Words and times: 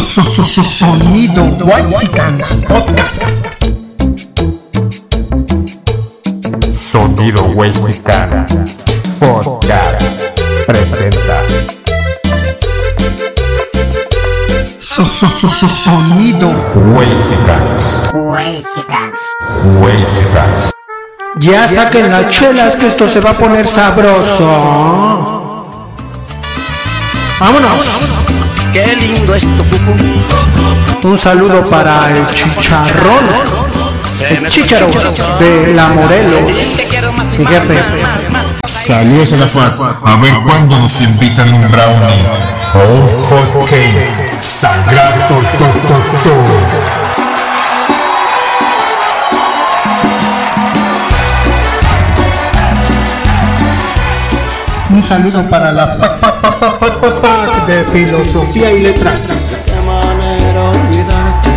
Sonido 0.00 1.44
Whitesicans 1.60 2.48
Podcast. 2.66 3.22
Sonido 6.80 7.42
Whitesicans 7.54 8.56
Podcast 9.20 10.02
presenta 10.66 11.42
Sonido 14.80 16.48
Whitesicans 16.74 18.10
Whitesicans 18.14 19.36
Ya 21.38 21.68
saquen 21.68 22.10
las 22.10 22.30
chelas 22.30 22.76
que 22.76 22.86
esto 22.86 23.06
se 23.10 23.20
va 23.20 23.30
a 23.30 23.34
poner 23.34 23.66
sabroso. 23.66 24.46
Vámonos. 27.38 28.41
Qué 28.72 28.96
lindo 28.96 29.34
es 29.34 29.42
tu 29.42 29.64
cucú. 29.68 31.08
Un 31.08 31.18
saludo 31.18 31.68
para 31.68 32.10
el 32.16 32.26
chicharrón. 32.34 33.24
El 34.20 34.48
chicharo 34.48 34.88
de 35.38 35.74
la 35.74 35.88
Morelos. 35.88 36.52
Mi 37.38 37.46
jefe. 37.46 37.82
Saludos 38.64 39.32
a 39.32 39.36
la 39.36 39.46
FAD. 39.46 39.80
A 40.04 40.16
ver 40.16 40.34
cuándo 40.44 40.78
nos 40.78 41.00
invitan 41.02 41.52
un 41.54 41.70
brownie 41.70 42.26
o 42.74 42.94
un 42.94 43.08
hot 43.08 43.68
cake 43.68 44.40
sagrado. 44.40 45.26
to, 45.28 45.34
to, 45.58 46.18
to. 46.22 47.42
Un 54.90 55.02
saludo 55.02 55.42
para 55.48 55.72
la 55.72 55.86
fa- 55.96 56.21
de 57.66 57.84
filosofía 57.92 58.72
y 58.72 58.80
letras. 58.80 59.62
qué 59.64 59.80
manera 59.86 60.70
olvidarte 60.70 61.50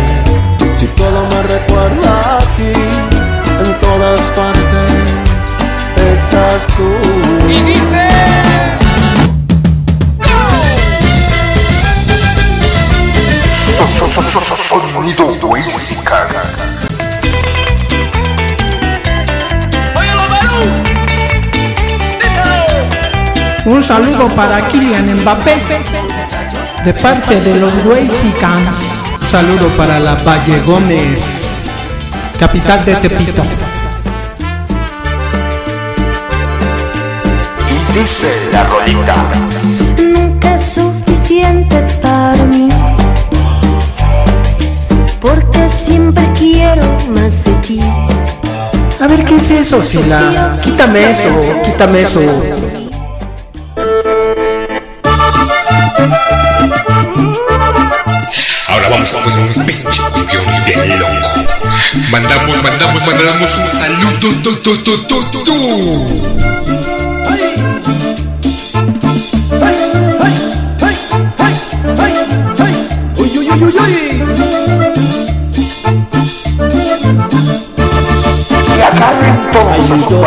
si 0.76 0.86
todo 0.88 1.26
me 1.28 1.42
recuerda 1.42 2.38
a 2.38 2.40
ti 2.56 2.72
en 3.64 3.80
todas 3.80 4.20
partes 4.30 5.56
estás 6.14 6.66
tú 6.76 7.16
Sonido 14.92 15.26
Whitesicans 15.48 16.25
Un 23.66 23.82
saludo 23.82 24.28
para 24.28 24.68
Kylian 24.68 25.22
Mbappé 25.22 25.56
de 26.84 26.94
parte 26.94 27.40
de 27.40 27.56
los 27.56 27.72
Weisicans. 27.84 28.76
Un 29.20 29.26
saludo 29.26 29.66
para 29.76 29.98
la 29.98 30.14
Valle 30.14 30.60
Gómez, 30.60 31.66
capital 32.38 32.84
de 32.84 32.94
Tepito. 32.94 33.42
Y 37.68 37.98
dice 37.98 38.28
la 38.52 38.62
rolita. 38.62 39.16
nunca 39.98 40.54
es 40.54 40.60
suficiente 40.60 41.84
para 42.00 42.44
mí. 42.44 42.68
Porque 45.20 45.68
siempre 45.68 46.24
quiero 46.38 46.84
más 47.16 47.44
de 47.44 47.52
ti. 47.66 47.80
A 49.00 49.08
ver, 49.08 49.24
¿qué 49.24 49.34
es 49.34 49.50
eso, 49.50 49.82
Sila? 49.82 50.56
Quítame 50.62 51.10
eso, 51.10 51.28
quítame 51.64 52.02
eso. 52.02 52.20
Mandamos, 62.16 62.62
mandamos, 62.62 63.06
mandamos 63.06 63.58
un 63.58 63.68
saludo. 63.68 64.08
Tu, 64.20 64.32
tu, 64.36 64.56
tu, 64.56 64.96
tu, 65.04 65.44
tu. 65.44 65.52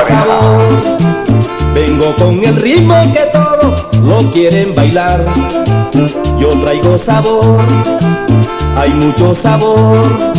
sabor. 0.06 0.62
Vengo 1.74 2.16
con 2.16 2.44
el 2.44 2.56
ritmo 2.56 2.96
que 3.14 3.25
todos 3.34 3.85
lo 4.03 4.31
quieren 4.31 4.75
bailar. 4.75 5.25
Yo 6.40 6.50
traigo 6.62 7.00
sabor. 7.00 7.58
Hay 8.78 8.91
mucho 8.91 9.34
sabor. 9.34 10.30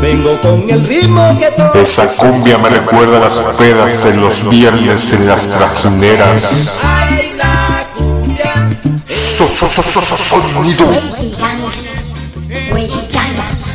Vengo 0.00 0.40
con 0.40 0.68
el 0.70 0.84
ritmo 0.84 1.38
que 1.38 1.50
todos 1.50 1.76
Esa 1.76 2.06
cumbia 2.08 2.56
me 2.58 2.70
recuerda 2.70 3.18
a 3.18 3.20
las 3.20 3.38
pedas 3.58 4.02
de 4.04 4.14
los 4.16 4.48
viernes 4.48 5.12
en 5.12 5.26
las 5.26 5.48
trajineras. 5.50 6.80
Ay, 6.84 7.32
la 7.36 7.86
cumbia. 7.94 8.70
So- 9.06 9.46
so- 9.46 9.68
so- 9.68 9.82
so- 9.82 10.00
so- 10.00 10.16
Sonido 10.16 10.86
Mexicanos, 10.86 11.76
mexicanos, 12.72 13.66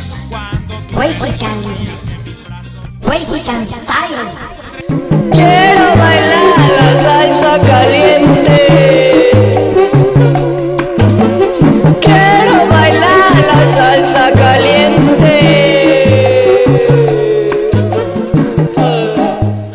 mexicanos, 3.06 3.70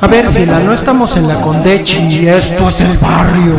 A 0.01 0.07
ver, 0.07 0.27
Sila, 0.27 0.59
no 0.61 0.73
estamos 0.73 1.15
en 1.15 1.27
la 1.27 1.39
Condechi, 1.39 2.27
esto 2.27 2.69
es 2.69 2.81
el 2.81 2.97
barrio. 2.97 3.55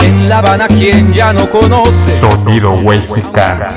En 0.00 0.28
La 0.28 0.38
Habana, 0.38 0.66
quien 0.66 1.12
ya 1.12 1.32
no 1.32 1.48
conoce. 1.48 2.18
Sonido 2.18 2.72
Whitesicans 2.72 3.74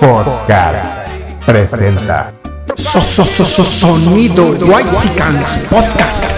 Podcast 0.00 1.06
presenta 1.46 2.32
So- 2.76 3.00
so- 3.00 3.24
so- 3.24 3.44
so- 3.44 3.64
Sonido 3.64 4.54
Whitesicans 4.66 5.58
Podcast. 5.70 6.31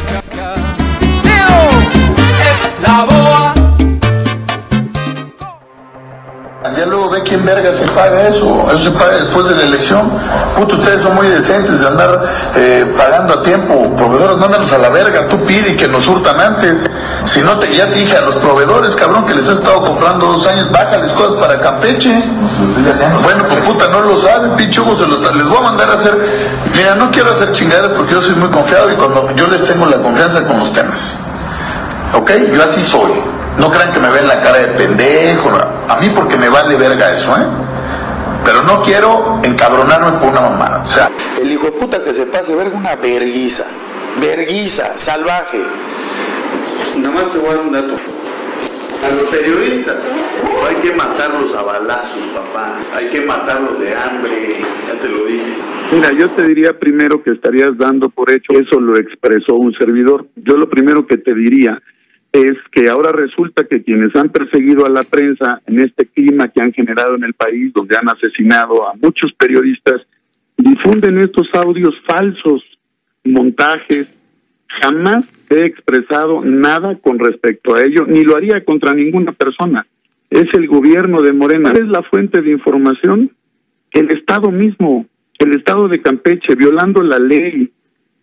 Quién 7.34 7.45
verga 7.45 7.72
se 7.75 7.87
paga 7.89 8.28
eso. 8.28 8.67
Eso 8.69 8.78
se 8.78 8.91
paga 8.93 9.17
después 9.17 9.49
de 9.49 9.56
la 9.56 9.62
elección. 9.62 10.12
Puto, 10.55 10.77
ustedes 10.77 11.00
son 11.00 11.17
muy 11.17 11.27
decentes 11.27 11.81
de 11.81 11.87
andar 11.87 12.33
eh, 12.55 12.95
pagando 12.97 13.34
a 13.34 13.43
tiempo. 13.43 13.93
Proveedores, 13.97 14.37
mándanos 14.37 14.72
a 14.72 14.78
la 14.78 14.89
verga. 14.91 15.28
Tú 15.28 15.44
pide 15.44 15.77
que 15.77 15.89
nos 15.89 16.06
hurtan 16.06 16.41
antes. 16.41 16.78
Si 17.25 17.41
no, 17.43 17.59
te, 17.59 17.75
ya 17.75 17.87
te 17.87 17.94
dije 17.97 18.17
a 18.17 18.21
los 18.21 18.37
proveedores, 18.37 18.94
cabrón, 18.94 19.27
que 19.27 19.34
les 19.34 19.49
has 19.49 19.59
estado 19.59 19.83
comprando 19.83 20.27
dos 20.27 20.47
años, 20.47 20.71
bájales 20.71 21.12
cosas 21.12 21.34
para 21.41 21.61
Campeche. 21.61 22.23
Bueno, 23.23 23.49
pues 23.49 23.61
puta, 23.65 23.89
no 23.89 24.00
lo 24.03 24.21
saben, 24.21 24.55
pinche 24.56 24.81
Hugo, 24.81 24.94
se 24.94 25.06
los, 25.06 25.21
les 25.34 25.49
voy 25.49 25.59
a 25.59 25.62
mandar 25.62 25.91
a 25.91 25.94
hacer. 25.94 26.17
Mira, 26.77 26.94
no 26.94 27.11
quiero 27.11 27.33
hacer 27.33 27.50
chingaderas 27.53 27.93
porque 27.97 28.12
yo 28.12 28.23
soy 28.23 28.34
muy 28.34 28.50
confiado 28.50 28.93
y 28.93 28.94
cuando 28.94 29.34
yo 29.34 29.49
les 29.49 29.65
tengo 29.65 29.87
la 29.87 29.97
confianza 29.97 30.47
con 30.47 30.61
los 30.61 30.73
temas. 30.73 31.17
¿Ok? 32.15 32.31
Yo 32.53 32.62
así 32.62 32.83
soy. 32.83 33.44
No 33.59 33.71
crean 33.71 33.93
que 33.93 34.01
me 34.01 34.11
ven 34.11 34.27
la 34.27 34.41
cara 34.41 34.59
de 34.59 34.69
pendejo. 34.69 35.51
A 35.89 35.99
mí 36.01 36.11
porque 36.15 36.37
me 36.37 36.49
vale 36.49 36.77
verga 36.77 37.11
eso, 37.11 37.37
¿eh? 37.37 37.45
Pero 38.45 38.62
no 38.62 38.83
quiero 38.83 39.41
encabronarme 39.43 40.19
por 40.19 40.31
una 40.31 40.41
mamada. 40.41 40.83
O 40.83 40.87
sea, 40.87 41.11
el 41.41 41.51
hijo 41.51 41.67
de 41.67 41.73
puta 41.73 42.03
que 42.03 42.12
se 42.12 42.27
pase 42.27 42.55
verga 42.55 42.77
una 42.77 42.97
verguiza. 42.97 43.65
Verguiza, 44.21 44.99
salvaje. 44.99 45.61
Nomás 46.97 47.33
te 47.33 47.39
voy 47.39 47.51
a 47.51 47.55
dar 47.55 47.61
un 47.61 47.73
dato. 47.73 47.97
A 49.05 49.11
los 49.11 49.29
periodistas 49.29 49.97
no 50.43 50.67
hay 50.67 50.77
que 50.77 50.93
matarlos 50.93 51.55
a 51.55 51.62
balazos, 51.62 52.23
papá. 52.35 52.73
Hay 52.97 53.07
que 53.07 53.21
matarlos 53.21 53.79
de 53.79 53.95
hambre. 53.95 54.61
Ya 54.89 55.00
te 55.00 55.09
lo 55.09 55.25
dije. 55.27 55.55
Mira, 55.93 56.12
yo 56.12 56.29
te 56.31 56.43
diría 56.43 56.79
primero 56.79 57.23
que 57.23 57.33
estarías 57.33 57.77
dando 57.77 58.09
por 58.09 58.31
hecho, 58.33 58.53
eso 58.53 58.81
lo 58.81 58.99
expresó 58.99 59.55
un 59.55 59.73
servidor. 59.75 60.27
Yo 60.37 60.57
lo 60.57 60.69
primero 60.69 61.07
que 61.07 61.19
te 61.19 61.35
diría 61.35 61.81
es 62.35 62.57
que 62.73 62.89
ahora 62.89 63.13
resulta 63.13 63.65
que 63.65 63.85
quienes 63.85 64.15
han 64.17 64.29
perseguido 64.29 64.85
a 64.85 64.91
la 64.91 65.05
prensa 65.05 65.63
en 65.67 65.79
este 65.79 66.07
clima 66.07 66.49
que 66.49 66.61
han 66.61 66.73
generado 66.73 67.15
en 67.15 67.23
el 67.23 67.35
país, 67.35 67.73
donde 67.73 67.97
han 67.97 68.09
asesinado 68.09 68.89
a 68.89 68.95
muchos 69.01 69.33
periodistas, 69.35 70.03
difunden 70.57 71.21
estos 71.21 71.47
audios 71.55 71.95
falsos, 72.05 72.61
montajes. 73.23 74.09
Jamás 74.67 75.27
he 75.49 75.65
expresado 75.65 76.45
nada 76.45 76.99
con 77.01 77.21
respecto 77.21 77.77
a 77.77 77.83
ello, 77.83 78.05
ni 78.09 78.25
lo 78.25 78.35
haría 78.35 78.65
contra 78.65 78.93
ninguna 78.93 79.31
persona. 79.31 79.87
es 80.29 80.47
el 80.55 80.67
gobierno 80.67 81.23
de 81.23 81.33
Morena. 81.33 81.71
¿Cuál 81.71 81.85
es 81.85 81.89
la 81.89 82.03
fuente 82.03 82.43
de 82.43 82.51
información? 82.51 83.31
El 83.93 84.09
Estado 84.11 84.51
mismo, 84.51 85.07
el 85.39 85.53
Estado 85.53 85.87
de 85.87 86.03
Campeche, 86.03 86.57
violando 86.57 87.01
la 87.01 87.21
ley. 87.21 87.71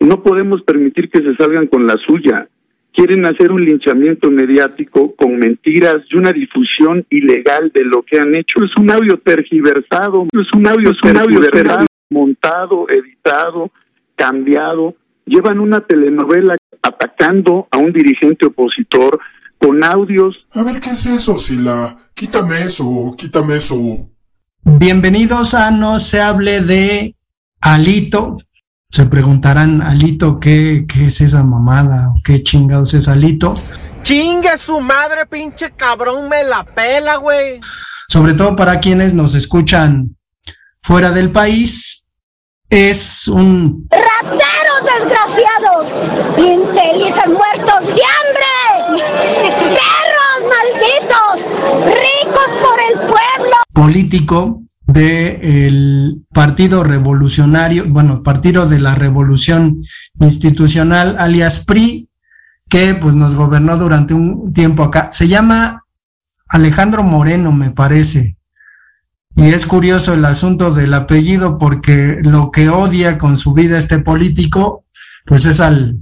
No 0.01 0.21
podemos 0.21 0.61
permitir 0.63 1.09
que 1.09 1.23
se 1.23 1.33
salgan 1.35 1.67
con 1.67 1.87
la 1.87 1.95
suya. 2.05 2.49
Quieren 2.93 3.25
hacer 3.25 3.51
un 3.51 3.63
linchamiento 3.63 4.29
mediático 4.29 5.15
con 5.15 5.37
mentiras 5.37 5.97
y 6.09 6.17
una 6.17 6.31
difusión 6.31 7.05
ilegal 7.09 7.71
de 7.73 7.85
lo 7.85 8.03
que 8.03 8.19
han 8.19 8.35
hecho. 8.35 8.63
Es 8.63 8.75
un 8.77 8.91
audio 8.91 9.17
tergiversado, 9.17 10.27
es 10.33 10.51
un 10.53 10.67
audio, 10.67 10.91
es 10.91 11.01
un 11.03 11.17
audio 11.17 11.39
tergiversado, 11.39 11.85
montado, 12.09 12.87
editado, 12.89 13.71
cambiado. 14.15 14.95
Llevan 15.25 15.59
una 15.59 15.79
telenovela 15.79 16.57
atacando 16.81 17.67
a 17.71 17.77
un 17.77 17.93
dirigente 17.93 18.45
opositor 18.47 19.19
con 19.57 19.83
audios. 19.83 20.35
A 20.53 20.63
ver, 20.63 20.81
¿qué 20.81 20.89
es 20.89 21.05
eso, 21.05 21.37
Sila? 21.37 21.97
Quítame 22.13 22.61
eso, 22.65 23.15
quítame 23.17 23.55
eso. 23.55 23.75
Bienvenidos 24.63 25.53
a 25.53 25.71
No 25.71 25.99
se 25.99 26.19
hable 26.19 26.61
de 26.61 27.15
Alito. 27.61 28.37
Se 28.91 29.05
preguntarán, 29.05 29.81
Alito, 29.81 30.37
¿qué, 30.37 30.85
qué 30.85 31.05
es 31.05 31.21
esa 31.21 31.43
mamada? 31.43 32.09
¿O 32.09 32.21
qué 32.23 32.43
chingados 32.43 32.93
es 32.93 33.07
Alito? 33.07 33.55
Chingue 34.03 34.57
su 34.57 34.81
madre, 34.81 35.25
pinche 35.25 35.71
cabrón, 35.71 36.27
me 36.27 36.43
la 36.43 36.65
pela, 36.65 37.15
güey. 37.15 37.61
Sobre 38.09 38.33
todo 38.33 38.53
para 38.53 38.81
quienes 38.81 39.13
nos 39.13 39.33
escuchan 39.33 40.17
fuera 40.81 41.11
del 41.11 41.31
país, 41.31 42.05
es 42.69 43.29
un... 43.29 43.87
¡Rateros 43.89 44.81
desgraciados! 44.83 45.85
¡Infelices 46.37 47.27
muertos 47.27 47.79
de 47.95 48.01
hambre! 48.11 48.51
¡Perros 49.69 50.41
malditos! 50.49 51.35
¡Ricos 51.85 52.49
por 52.61 52.79
el 52.89 52.99
pueblo! 53.07 53.21
político 53.73 54.61
del 54.85 56.20
Partido 56.33 56.83
Revolucionario, 56.83 57.85
bueno, 57.87 58.23
Partido 58.23 58.67
de 58.67 58.79
la 58.79 58.95
Revolución 58.95 59.83
Institucional, 60.19 61.17
alias 61.19 61.65
PRI, 61.65 62.09
que 62.69 62.95
pues 62.95 63.15
nos 63.15 63.35
gobernó 63.35 63.77
durante 63.77 64.13
un 64.13 64.53
tiempo 64.53 64.83
acá. 64.83 65.09
Se 65.11 65.27
llama 65.27 65.83
Alejandro 66.47 67.03
Moreno, 67.03 67.51
me 67.51 67.71
parece. 67.71 68.37
Y 69.35 69.47
es 69.47 69.65
curioso 69.65 70.13
el 70.13 70.25
asunto 70.25 70.73
del 70.73 70.93
apellido 70.93 71.57
porque 71.57 72.19
lo 72.21 72.51
que 72.51 72.69
odia 72.69 73.17
con 73.17 73.37
su 73.37 73.53
vida 73.53 73.77
este 73.77 73.99
político, 73.99 74.85
pues 75.25 75.45
es 75.45 75.59
al 75.59 75.99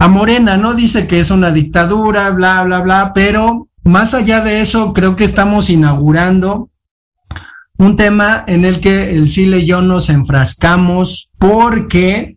a 0.00 0.06
Morena, 0.06 0.56
¿no? 0.56 0.74
Dice 0.74 1.06
que 1.08 1.18
es 1.18 1.30
una 1.30 1.50
dictadura, 1.50 2.30
bla, 2.30 2.62
bla, 2.62 2.80
bla, 2.80 3.12
pero 3.12 3.68
más 3.82 4.14
allá 4.14 4.40
de 4.40 4.60
eso, 4.60 4.92
creo 4.92 5.16
que 5.16 5.24
estamos 5.24 5.70
inaugurando 5.70 6.70
un 7.78 7.96
tema 7.96 8.44
en 8.46 8.64
el 8.64 8.80
que 8.80 9.16
el 9.16 9.28
Chile 9.28 9.60
y 9.60 9.66
yo 9.66 9.80
nos 9.80 10.10
enfrascamos 10.10 11.30
porque, 11.38 12.36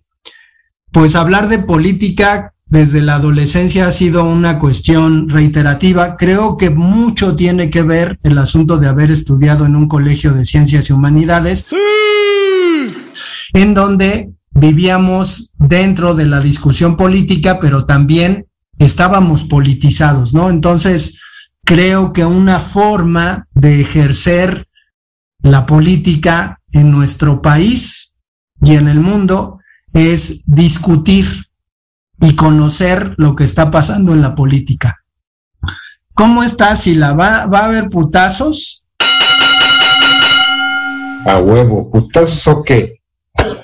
pues 0.92 1.16
hablar 1.16 1.50
de 1.50 1.60
política 1.60 2.54
desde 2.68 3.02
la 3.02 3.16
adolescencia 3.16 3.88
ha 3.88 3.92
sido 3.92 4.24
una 4.24 4.60
cuestión 4.60 5.30
reiterativa. 5.30 6.16
Creo 6.16 6.56
que 6.58 6.70
mucho 6.70 7.36
tiene 7.36 7.70
que 7.70 7.82
ver 7.82 8.18
el 8.24 8.38
asunto 8.38 8.78
de 8.78 8.88
haber 8.88 9.12
estudiado 9.12 9.66
en 9.66 9.76
un 9.76 9.90
colegio 9.90 10.32
de 10.32 10.46
ciencias 10.46 10.90
y 10.90 10.94
humanidades, 10.94 11.68
en 13.54 13.74
donde 13.74 14.30
vivíamos 14.52 15.52
dentro 15.58 16.14
de 16.14 16.26
la 16.26 16.40
discusión 16.40 16.96
política, 16.96 17.60
pero 17.60 17.86
también 17.86 18.46
estábamos 18.80 19.44
politizados, 19.44 20.34
¿no? 20.34 20.50
Entonces, 20.50 21.20
creo 21.66 22.14
que 22.14 22.26
una 22.26 22.60
forma 22.60 23.48
de 23.54 23.82
ejercer 23.82 24.68
la 25.42 25.66
política 25.66 26.60
en 26.72 26.92
nuestro 26.92 27.42
país 27.42 28.16
y 28.62 28.76
en 28.76 28.88
el 28.88 29.00
mundo 29.00 29.60
es 29.94 30.44
discutir 30.46 31.48
y 32.20 32.36
conocer 32.36 33.16
lo 33.18 33.36
que 33.36 33.44
está 33.44 33.72
pasando 33.72 34.14
en 34.14 34.22
la 34.22 34.36
política. 34.36 35.04
¿Cómo 36.14 36.44
estás, 36.44 36.82
Sila? 36.82 37.14
¿Va, 37.14 37.48
va 37.48 37.60
a 37.62 37.66
haber 37.66 37.90
putazos? 37.90 38.86
A 41.26 41.40
huevo, 41.40 41.90
¿putazos 41.90 42.48
o 42.48 42.64
qué? 42.64 43.02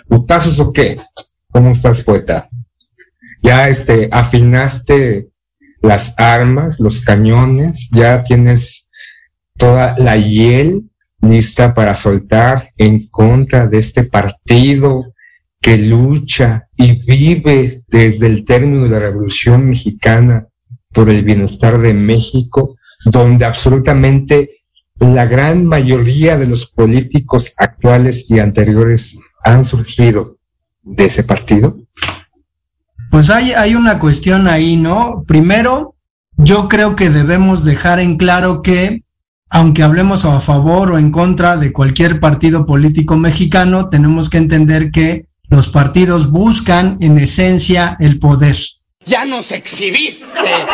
¿Putazos 0.07 0.59
o 0.59 0.73
qué? 0.73 1.00
¿Cómo 1.51 1.71
estás, 1.71 2.01
poeta? 2.01 2.50
Ya 3.44 3.69
este, 3.69 4.09
afinaste 4.12 5.30
las 5.81 6.15
armas, 6.18 6.80
los 6.80 7.01
cañones, 7.01 7.89
ya 7.91 8.23
tienes 8.23 8.88
toda 9.57 9.95
la 9.97 10.18
hiel 10.18 10.89
lista 11.22 11.74
para 11.74 11.94
soltar 11.94 12.72
en 12.78 13.08
contra 13.08 13.68
de 13.68 13.80
este 13.80 14.04
partido 14.04 15.14
que 15.60 15.78
lucha 15.78 16.68
y 16.75 17.02
vive 17.04 17.84
desde 17.88 18.28
el 18.28 18.46
término 18.46 18.84
de 18.84 18.90
la 18.90 19.00
Revolución 19.00 19.68
Mexicana 19.68 20.48
por 20.94 21.10
el 21.10 21.24
bienestar 21.24 21.80
de 21.80 21.94
México, 21.94 22.75
donde 23.06 23.46
absolutamente 23.46 24.62
la 25.00 25.25
gran 25.25 25.66
mayoría 25.66 26.38
de 26.38 26.48
los 26.48 26.66
políticos 26.66 27.54
actuales 27.58 28.25
y 28.30 28.40
anteriores 28.40 29.19
han 29.44 29.64
surgido 29.64 30.38
de 30.81 31.06
ese 31.06 31.24
partido? 31.24 31.78
Pues 33.12 33.30
hay, 33.30 33.52
hay 33.52 33.75
una 33.75 34.00
cuestión 34.00 34.48
ahí, 34.48 34.75
¿no? 34.75 35.24
Primero, 35.28 35.96
yo 36.38 36.68
creo 36.68 36.96
que 36.96 37.10
debemos 37.10 37.64
dejar 37.64 38.00
en 38.00 38.18
claro 38.18 38.62
que 38.62 39.04
aunque 39.49 39.83
hablemos 39.83 40.25
a 40.25 40.41
favor 40.41 40.91
o 40.91 40.97
en 40.97 41.11
contra 41.11 41.57
de 41.57 41.71
cualquier 41.71 42.19
partido 42.19 42.65
político 42.65 43.15
mexicano, 43.15 43.89
tenemos 43.89 44.29
que 44.29 44.38
entender 44.38 44.91
que 44.91 45.27
los 45.49 45.67
partidos 45.69 46.31
buscan 46.31 46.97
en 46.99 47.17
esencia 47.17 47.95
el 47.99 48.19
poder. 48.19 48.57
Ya 49.05 49.23
nos 49.25 49.51
exhibiste. 49.51 50.25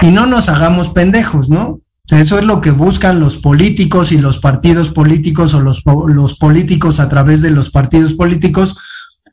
Y 0.01 0.07
no 0.07 0.25
nos 0.25 0.49
hagamos 0.49 0.89
pendejos, 0.89 1.49
¿no? 1.49 1.79
Eso 2.09 2.37
es 2.37 2.45
lo 2.45 2.61
que 2.61 2.71
buscan 2.71 3.19
los 3.19 3.37
políticos 3.37 4.11
y 4.11 4.17
los 4.17 4.39
partidos 4.39 4.89
políticos 4.89 5.53
o 5.53 5.61
los, 5.61 5.83
los 6.07 6.37
políticos 6.37 6.99
a 6.99 7.07
través 7.07 7.41
de 7.41 7.51
los 7.51 7.69
partidos 7.69 8.13
políticos 8.13 8.77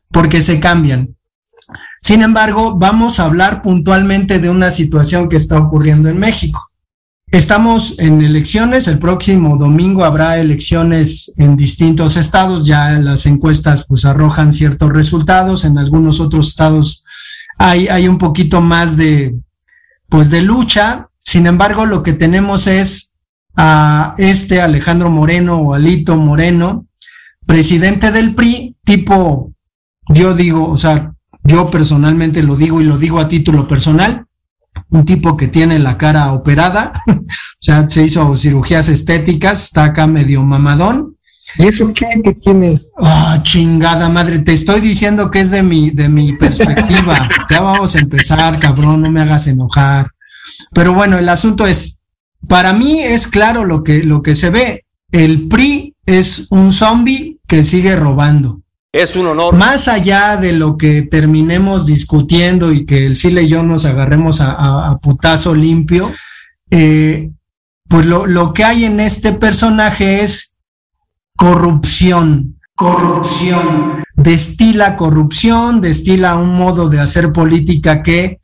porque 0.09 0.41
se 0.41 0.59
cambian. 0.59 1.15
Sin 2.01 2.21
embargo, 2.21 2.75
vamos 2.77 3.19
a 3.19 3.25
hablar 3.25 3.61
puntualmente 3.61 4.39
de 4.39 4.49
una 4.49 4.71
situación 4.71 5.29
que 5.29 5.37
está 5.37 5.59
ocurriendo 5.59 6.09
en 6.09 6.17
México. 6.17 6.70
Estamos 7.31 7.97
en 7.97 8.21
elecciones, 8.21 8.89
el 8.89 8.99
próximo 8.99 9.55
domingo 9.55 10.03
habrá 10.03 10.37
elecciones 10.37 11.33
en 11.37 11.55
distintos 11.55 12.17
estados, 12.17 12.65
ya 12.65 12.91
las 12.99 13.25
encuestas 13.25 13.85
pues 13.87 14.03
arrojan 14.03 14.51
ciertos 14.51 14.91
resultados, 14.91 15.63
en 15.63 15.77
algunos 15.77 16.19
otros 16.19 16.49
estados 16.49 17.05
hay, 17.57 17.87
hay 17.87 18.09
un 18.09 18.17
poquito 18.17 18.59
más 18.59 18.97
de 18.97 19.33
pues 20.09 20.29
de 20.29 20.41
lucha, 20.41 21.07
sin 21.23 21.47
embargo 21.47 21.85
lo 21.85 22.03
que 22.03 22.11
tenemos 22.11 22.67
es 22.67 23.13
a 23.55 24.13
este 24.17 24.61
Alejandro 24.61 25.09
Moreno 25.09 25.61
o 25.61 25.73
Alito 25.73 26.17
Moreno, 26.17 26.85
presidente 27.45 28.11
del 28.11 28.35
PRI, 28.35 28.75
tipo, 28.83 29.53
yo 30.09 30.33
digo, 30.33 30.69
o 30.69 30.77
sea, 30.77 31.13
yo 31.45 31.71
personalmente 31.71 32.43
lo 32.43 32.57
digo 32.57 32.81
y 32.81 32.85
lo 32.85 32.97
digo 32.97 33.21
a 33.21 33.29
título 33.29 33.69
personal, 33.69 34.25
un 34.91 35.05
tipo 35.05 35.37
que 35.37 35.47
tiene 35.47 35.79
la 35.79 35.97
cara 35.97 36.33
operada, 36.33 36.91
o 37.07 37.23
sea, 37.59 37.87
se 37.89 38.05
hizo 38.05 38.35
cirugías 38.37 38.89
estéticas, 38.89 39.63
está 39.63 39.85
acá 39.85 40.05
medio 40.05 40.43
mamadón. 40.43 41.17
¿Y 41.57 41.67
eso 41.67 41.91
qué, 41.93 42.05
qué 42.23 42.33
tiene? 42.33 42.81
Ah, 43.01 43.39
chingada 43.41 44.07
madre, 44.09 44.39
te 44.39 44.53
estoy 44.53 44.79
diciendo 44.79 45.31
que 45.31 45.41
es 45.41 45.51
de 45.51 45.63
mi, 45.63 45.89
de 45.89 46.07
mi 46.07 46.33
perspectiva. 46.37 47.29
ya 47.49 47.61
vamos 47.61 47.95
a 47.95 47.99
empezar, 47.99 48.59
cabrón, 48.59 49.01
no 49.01 49.11
me 49.11 49.21
hagas 49.21 49.47
enojar. 49.47 50.11
Pero 50.73 50.93
bueno, 50.93 51.17
el 51.17 51.29
asunto 51.29 51.65
es, 51.65 51.99
para 52.47 52.73
mí 52.73 52.99
es 52.99 53.27
claro 53.27 53.65
lo 53.65 53.83
que, 53.83 54.03
lo 54.03 54.21
que 54.21 54.35
se 54.35 54.49
ve. 54.49 54.85
El 55.11 55.47
PRI 55.47 55.95
es 56.05 56.47
un 56.51 56.73
zombie 56.73 57.37
que 57.47 57.63
sigue 57.63 57.95
robando. 57.95 58.61
Es 58.93 59.15
un 59.15 59.27
honor. 59.27 59.55
Más 59.55 59.87
allá 59.87 60.35
de 60.35 60.51
lo 60.51 60.77
que 60.77 61.03
terminemos 61.03 61.85
discutiendo 61.85 62.73
y 62.73 62.85
que 62.85 63.05
el 63.05 63.17
Sile 63.17 63.43
y 63.43 63.47
yo 63.47 63.63
nos 63.63 63.85
agarremos 63.85 64.41
a, 64.41 64.51
a, 64.51 64.91
a 64.91 64.99
putazo 64.99 65.55
limpio, 65.55 66.11
eh, 66.69 67.31
pues 67.87 68.05
lo, 68.05 68.25
lo 68.25 68.53
que 68.53 68.65
hay 68.65 68.83
en 68.83 68.99
este 68.99 69.31
personaje 69.31 70.21
es 70.21 70.55
corrupción. 71.37 72.59
Corrupción. 72.75 74.03
Destila 74.15 74.97
corrupción, 74.97 75.79
destila 75.79 76.35
un 76.35 76.57
modo 76.57 76.89
de 76.89 76.99
hacer 76.99 77.31
política 77.31 78.03
que 78.03 78.39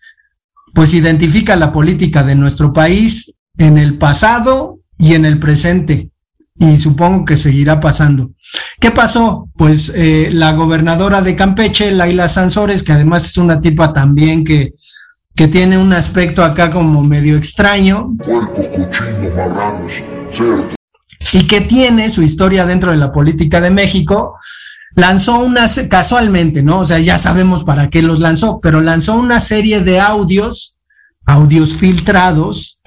pues 0.74 0.94
identifica 0.94 1.58
la 1.58 1.74
política 1.74 2.24
de 2.24 2.36
nuestro 2.36 2.72
país 2.72 3.36
en 3.58 3.77
el 3.77 3.98
pasado 3.98 4.80
y 4.98 5.13
en 5.16 5.25
el 5.25 5.39
presente 5.39 6.12
y 6.60 6.78
supongo 6.78 7.26
que 7.26 7.38
seguirá 7.38 7.80
pasando. 7.80 8.32
¿Qué 8.80 8.92
pasó? 8.92 9.50
Pues 9.56 9.92
eh, 9.96 10.30
la 10.32 10.54
gobernadora 10.54 11.22
de 11.22 11.36
Campeche, 11.36 11.92
Laila 11.92 12.28
Sansores, 12.28 12.84
que 12.84 12.94
además 12.94 13.26
es 13.26 13.38
una 13.38 13.62
tipa 13.62 13.94
también 13.94 14.44
que, 14.44 14.74
que 15.36 15.48
tiene 15.48 15.78
un 15.78 15.94
aspecto 15.94 16.44
acá 16.44 16.72
como 16.72 17.04
medio 17.04 17.38
extraño. 17.38 18.14
Puerco, 18.18 18.56
cochino, 18.56 19.36
marranos, 19.36 19.94
y 21.34 21.48
que 21.48 21.62
tiene 21.62 22.10
su 22.10 22.22
historia 22.22 22.66
dentro 22.66 22.92
de 22.92 22.98
la 22.98 23.12
política 23.12 23.60
de 23.60 23.72
México, 23.72 24.38
lanzó 24.96 25.40
una, 25.40 25.66
casualmente, 25.90 26.64
¿no? 26.64 26.80
O 26.80 26.86
sea, 26.86 27.00
ya 27.00 27.18
sabemos 27.18 27.64
para 27.64 27.90
qué 27.90 28.02
los 28.02 28.20
lanzó, 28.20 28.60
pero 28.62 28.82
lanzó 28.82 29.16
una 29.16 29.40
serie 29.40 29.82
de 29.82 30.00
audios, 30.00 30.78
audios 31.26 31.74
filtrados, 31.74 32.80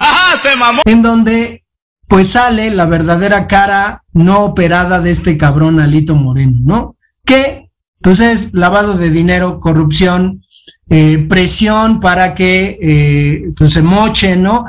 en 0.84 1.02
donde 1.02 1.64
pues 2.10 2.30
sale 2.30 2.72
la 2.72 2.86
verdadera 2.86 3.46
cara 3.46 4.02
no 4.12 4.40
operada 4.40 5.00
de 5.00 5.12
este 5.12 5.38
cabrón 5.38 5.78
Alito 5.78 6.16
Moreno, 6.16 6.58
¿no? 6.60 6.96
Que 7.24 7.70
pues 8.02 8.18
es 8.18 8.52
lavado 8.52 8.98
de 8.98 9.10
dinero, 9.10 9.60
corrupción, 9.60 10.42
eh, 10.88 11.24
presión 11.28 12.00
para 12.00 12.34
que 12.34 12.78
eh, 12.82 13.52
pues 13.56 13.74
se 13.74 13.82
moche, 13.82 14.34
¿no? 14.34 14.64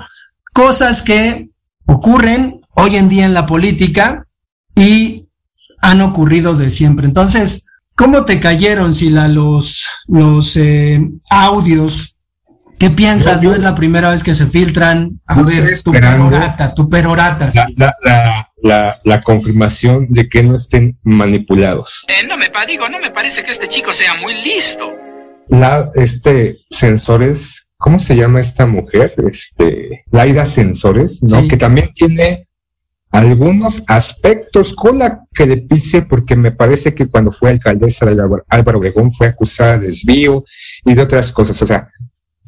Cosas 0.54 1.02
que 1.02 1.50
ocurren 1.88 2.62
hoy 2.76 2.98
en 2.98 3.10
día 3.10 3.26
en 3.26 3.34
la 3.34 3.48
política 3.48 4.28
y 4.76 5.26
han 5.82 6.02
ocurrido 6.02 6.54
de 6.54 6.70
siempre. 6.70 7.08
Entonces, 7.08 7.66
¿cómo 7.96 8.24
te 8.24 8.40
cayeron, 8.40 8.94
los, 9.34 9.88
los 10.06 10.56
eh, 10.58 11.10
audios? 11.28 12.18
¿Qué 12.82 12.90
piensas? 12.90 13.44
no 13.44 13.54
es 13.54 13.62
la 13.62 13.76
primera 13.76 14.10
vez 14.10 14.24
que 14.24 14.34
se 14.34 14.48
filtran. 14.48 15.22
A 15.28 15.44
ver, 15.44 15.84
tu 15.84 15.92
perorata, 15.92 16.74
tu 16.74 16.90
perorata. 16.90 17.50
La, 17.54 17.94
la, 18.04 18.50
la, 18.64 19.00
la, 19.04 19.22
confirmación 19.22 20.08
de 20.10 20.28
que 20.28 20.42
no 20.42 20.56
estén 20.56 20.98
manipulados. 21.04 22.04
Eh, 22.08 22.26
no 22.28 22.38
me 22.38 22.50
digo, 22.68 22.90
no 22.90 22.98
me 22.98 23.12
parece 23.12 23.44
que 23.44 23.52
este 23.52 23.68
chico 23.68 23.94
sea 23.94 24.16
muy 24.16 24.34
listo. 24.34 24.96
La, 25.50 25.92
este, 25.94 26.58
sensores, 26.72 27.68
¿cómo 27.78 28.00
se 28.00 28.16
llama 28.16 28.42
esta 28.42 28.66
mujer? 28.66 29.14
Este, 29.32 30.04
Laida 30.10 30.48
Sensores, 30.48 31.22
¿no? 31.22 31.48
Que 31.48 31.58
también 31.58 31.94
tiene 31.94 32.48
algunos 33.12 33.84
aspectos 33.86 34.74
con 34.74 34.98
la 34.98 35.20
que 35.36 35.46
le 35.46 35.58
pise, 35.58 36.02
porque 36.02 36.36
me 36.36 36.52
parece 36.52 36.96
que 36.96 37.06
cuando 37.06 37.32
fue 37.32 37.52
alcaldesa 37.52 38.08
de 38.08 38.20
Álvaro 38.50 38.80
Obregón 38.80 39.12
fue 39.12 39.28
acusada 39.28 39.78
de 39.78 39.86
desvío 39.86 40.46
y 40.84 40.96
de 40.96 41.02
otras 41.04 41.32
cosas. 41.32 41.62
O 41.62 41.66
sea, 41.68 41.88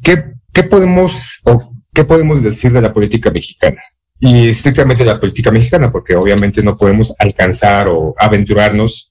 ¿qué, 0.04 0.34
qué 0.52 0.62
podemos 0.62 1.40
o 1.42 1.72
qué 1.92 2.04
podemos 2.04 2.42
decir 2.42 2.72
de 2.72 2.80
la 2.80 2.92
política 2.92 3.30
mexicana? 3.30 3.82
Y 4.20 4.48
estrictamente 4.48 5.02
de 5.02 5.10
la 5.10 5.18
política 5.18 5.50
mexicana, 5.50 5.90
porque 5.90 6.14
obviamente 6.14 6.62
no 6.62 6.76
podemos 6.76 7.12
alcanzar 7.18 7.88
o 7.88 8.14
aventurarnos 8.16 9.10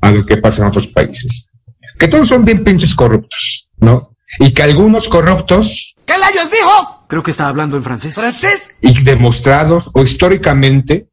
a 0.00 0.10
lo 0.10 0.26
que 0.26 0.36
pasa 0.38 0.62
en 0.62 0.68
otros 0.68 0.88
países. 0.88 1.48
Que 1.96 2.08
todos 2.08 2.28
son 2.28 2.44
bien 2.44 2.64
pinches 2.64 2.94
corruptos, 2.94 3.68
¿no? 3.78 4.16
Y 4.40 4.52
que 4.52 4.62
algunos 4.62 5.08
corruptos... 5.08 5.94
¿Qué 6.04 6.18
layos 6.18 6.50
dijo? 6.50 7.06
Creo 7.08 7.22
que 7.22 7.30
está 7.30 7.46
hablando 7.46 7.76
en 7.76 7.84
francés. 7.84 8.14
¿Francés? 8.14 8.70
Y 8.80 9.04
demostrados 9.04 9.90
o 9.92 10.02
históricamente, 10.02 11.08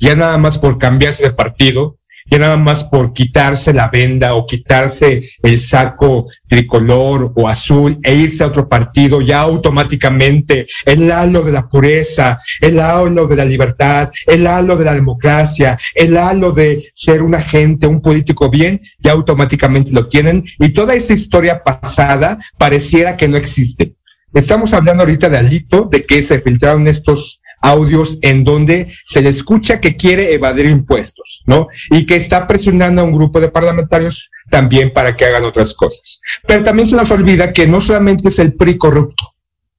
ya 0.00 0.16
nada 0.16 0.38
más 0.38 0.58
por 0.58 0.78
cambiarse 0.78 1.22
de 1.22 1.32
partido, 1.32 1.98
ya 2.26 2.38
nada 2.38 2.56
más 2.56 2.84
por 2.84 3.12
quitarse 3.12 3.72
la 3.72 3.88
venda 3.88 4.34
o 4.34 4.46
quitarse 4.46 5.30
el 5.42 5.58
saco 5.58 6.26
tricolor 6.46 7.32
o 7.34 7.48
azul 7.48 7.98
e 8.02 8.14
irse 8.14 8.44
a 8.44 8.48
otro 8.48 8.68
partido, 8.68 9.20
ya 9.20 9.40
automáticamente 9.40 10.66
el 10.84 11.10
halo 11.10 11.42
de 11.42 11.52
la 11.52 11.68
pureza, 11.68 12.40
el 12.60 12.80
halo 12.80 13.26
de 13.26 13.36
la 13.36 13.44
libertad, 13.44 14.10
el 14.26 14.46
halo 14.46 14.76
de 14.76 14.84
la 14.84 14.94
democracia, 14.94 15.78
el 15.94 16.16
halo 16.16 16.52
de 16.52 16.90
ser 16.92 17.22
un 17.22 17.34
agente, 17.34 17.86
un 17.86 18.00
político 18.00 18.48
bien, 18.50 18.80
ya 18.98 19.12
automáticamente 19.12 19.90
lo 19.90 20.08
tienen 20.08 20.44
y 20.58 20.70
toda 20.70 20.94
esa 20.94 21.12
historia 21.12 21.62
pasada 21.62 22.38
pareciera 22.58 23.16
que 23.16 23.28
no 23.28 23.36
existe. 23.36 23.94
Estamos 24.34 24.72
hablando 24.72 25.02
ahorita 25.02 25.28
de 25.28 25.36
Alito, 25.36 25.88
de 25.92 26.06
que 26.06 26.22
se 26.22 26.40
filtraron 26.40 26.88
estos 26.88 27.41
audios 27.62 28.18
en 28.20 28.44
donde 28.44 28.92
se 29.06 29.22
le 29.22 29.30
escucha 29.30 29.80
que 29.80 29.96
quiere 29.96 30.34
evadir 30.34 30.66
impuestos, 30.66 31.44
¿no? 31.46 31.68
Y 31.90 32.04
que 32.04 32.16
está 32.16 32.46
presionando 32.46 33.00
a 33.00 33.04
un 33.04 33.12
grupo 33.12 33.40
de 33.40 33.48
parlamentarios 33.48 34.30
también 34.50 34.92
para 34.92 35.16
que 35.16 35.24
hagan 35.24 35.44
otras 35.44 35.72
cosas. 35.72 36.20
Pero 36.46 36.64
también 36.64 36.88
se 36.88 36.96
nos 36.96 37.10
olvida 37.10 37.52
que 37.52 37.66
no 37.66 37.80
solamente 37.80 38.28
es 38.28 38.38
el 38.38 38.54
PRI 38.54 38.76
corrupto, 38.76 39.34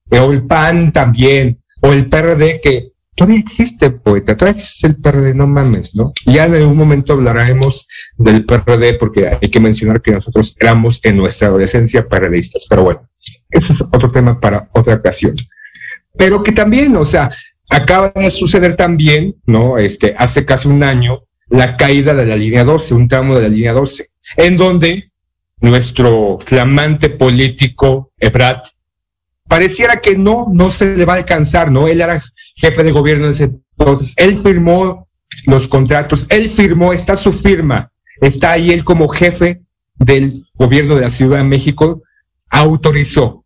o 0.09 0.31
el 0.31 0.43
PAN 0.43 0.91
también, 0.91 1.61
o 1.81 1.91
el 1.91 2.07
PRD 2.07 2.61
que 2.61 2.93
todavía 3.15 3.39
existe, 3.39 3.91
poeta, 3.91 4.35
todavía 4.35 4.61
existe 4.61 4.87
el 4.87 4.95
PRD, 4.95 5.33
no 5.33 5.47
mames, 5.47 5.93
¿no? 5.93 6.13
Ya 6.25 6.45
en 6.45 6.55
algún 6.55 6.77
momento 6.77 7.13
hablaremos 7.13 7.87
del 8.17 8.45
PRD 8.45 8.95
porque 8.95 9.27
hay 9.27 9.49
que 9.49 9.59
mencionar 9.59 10.01
que 10.01 10.11
nosotros 10.11 10.55
éramos 10.59 10.99
en 11.03 11.17
nuestra 11.17 11.49
adolescencia 11.49 12.07
PRDistas, 12.07 12.65
pero 12.69 12.83
bueno, 12.83 13.09
eso 13.49 13.73
es 13.73 13.81
otro 13.81 14.11
tema 14.11 14.39
para 14.39 14.69
otra 14.73 14.95
ocasión. 14.95 15.35
Pero 16.15 16.43
que 16.43 16.51
también, 16.51 16.95
o 16.95 17.05
sea, 17.05 17.29
acaba 17.73 18.11
de 18.15 18.29
suceder 18.29 18.75
también, 18.75 19.35
¿no? 19.45 19.77
Este, 19.77 20.13
hace 20.17 20.45
casi 20.45 20.67
un 20.67 20.83
año, 20.83 21.23
la 21.49 21.75
caída 21.75 22.13
de 22.13 22.25
la 22.25 22.35
línea 22.35 22.63
12, 22.63 22.93
un 22.93 23.07
tramo 23.07 23.35
de 23.35 23.41
la 23.41 23.47
línea 23.47 23.73
12, 23.73 24.09
en 24.37 24.57
donde 24.57 25.11
nuestro 25.59 26.39
flamante 26.45 27.09
político, 27.09 28.11
Ebrat, 28.17 28.67
pareciera 29.47 30.01
que 30.01 30.15
no, 30.15 30.47
no 30.51 30.69
se 30.71 30.95
le 30.95 31.05
va 31.05 31.13
a 31.13 31.17
alcanzar, 31.17 31.71
¿no? 31.71 31.87
Él 31.87 32.01
era 32.01 32.23
jefe 32.55 32.83
de 32.83 32.91
gobierno 32.91 33.25
en 33.25 33.31
ese 33.31 33.51
entonces, 33.77 34.13
él 34.17 34.39
firmó 34.41 35.07
los 35.47 35.67
contratos, 35.67 36.27
él 36.29 36.49
firmó, 36.49 36.93
está 36.93 37.15
su 37.15 37.33
firma, 37.33 37.91
está 38.21 38.51
ahí 38.51 38.71
él 38.71 38.83
como 38.83 39.07
jefe 39.07 39.63
del 39.95 40.45
gobierno 40.53 40.95
de 40.95 41.01
la 41.01 41.09
Ciudad 41.09 41.39
de 41.39 41.43
México, 41.43 42.03
autorizó. 42.49 43.42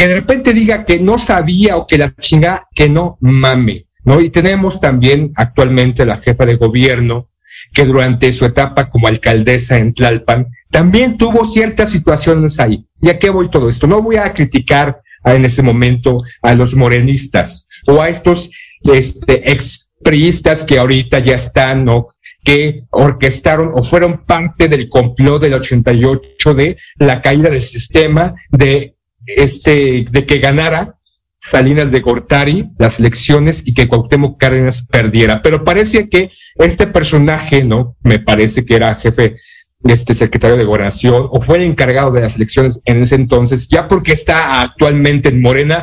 Que 0.00 0.08
de 0.08 0.14
repente 0.14 0.54
diga 0.54 0.86
que 0.86 0.98
no 0.98 1.18
sabía 1.18 1.76
o 1.76 1.86
que 1.86 1.98
la 1.98 2.14
chinga, 2.18 2.66
que 2.74 2.88
no 2.88 3.18
mame, 3.20 3.84
¿no? 4.02 4.22
Y 4.22 4.30
tenemos 4.30 4.80
también 4.80 5.30
actualmente 5.36 6.06
la 6.06 6.16
jefa 6.16 6.46
de 6.46 6.54
gobierno 6.54 7.28
que 7.74 7.84
durante 7.84 8.32
su 8.32 8.46
etapa 8.46 8.88
como 8.88 9.08
alcaldesa 9.08 9.76
en 9.76 9.92
Tlalpan 9.92 10.46
también 10.70 11.18
tuvo 11.18 11.44
ciertas 11.44 11.90
situaciones 11.90 12.58
ahí. 12.60 12.86
¿Y 13.02 13.10
a 13.10 13.18
qué 13.18 13.28
voy 13.28 13.50
todo 13.50 13.68
esto? 13.68 13.86
No 13.86 14.00
voy 14.00 14.16
a 14.16 14.32
criticar 14.32 15.02
en 15.22 15.44
este 15.44 15.60
momento 15.60 16.16
a 16.40 16.54
los 16.54 16.74
morenistas 16.74 17.68
o 17.86 18.00
a 18.00 18.08
estos 18.08 18.50
este, 18.82 19.52
expriistas 19.52 20.64
que 20.64 20.78
ahorita 20.78 21.18
ya 21.18 21.34
están, 21.34 21.84
¿no? 21.84 22.08
que 22.42 22.84
orquestaron 22.88 23.72
o 23.74 23.82
fueron 23.82 24.24
parte 24.24 24.66
del 24.68 24.88
complot 24.88 25.42
del 25.42 25.52
88 25.52 26.54
de 26.54 26.78
la 26.96 27.20
caída 27.20 27.50
del 27.50 27.62
sistema, 27.62 28.34
de 28.50 28.96
este, 29.36 30.06
de 30.10 30.26
que 30.26 30.38
ganara 30.38 30.96
Salinas 31.40 31.90
de 31.90 32.00
Gortari 32.00 32.68
las 32.78 33.00
elecciones 33.00 33.62
y 33.64 33.72
que 33.72 33.88
Cuauhtémoc 33.88 34.38
Cárdenas 34.38 34.82
perdiera. 34.82 35.40
Pero 35.42 35.64
parece 35.64 36.08
que 36.08 36.30
este 36.56 36.86
personaje, 36.86 37.64
¿no? 37.64 37.96
Me 38.02 38.18
parece 38.18 38.64
que 38.64 38.76
era 38.76 38.94
jefe 38.96 39.36
este 39.84 40.14
secretario 40.14 40.58
de 40.58 40.64
gobernación 40.64 41.28
o 41.30 41.40
fue 41.40 41.56
el 41.56 41.62
encargado 41.62 42.12
de 42.12 42.20
las 42.20 42.36
elecciones 42.36 42.82
en 42.84 43.02
ese 43.02 43.14
entonces, 43.14 43.66
ya 43.68 43.88
porque 43.88 44.12
está 44.12 44.60
actualmente 44.60 45.30
en 45.30 45.40
Morena, 45.40 45.82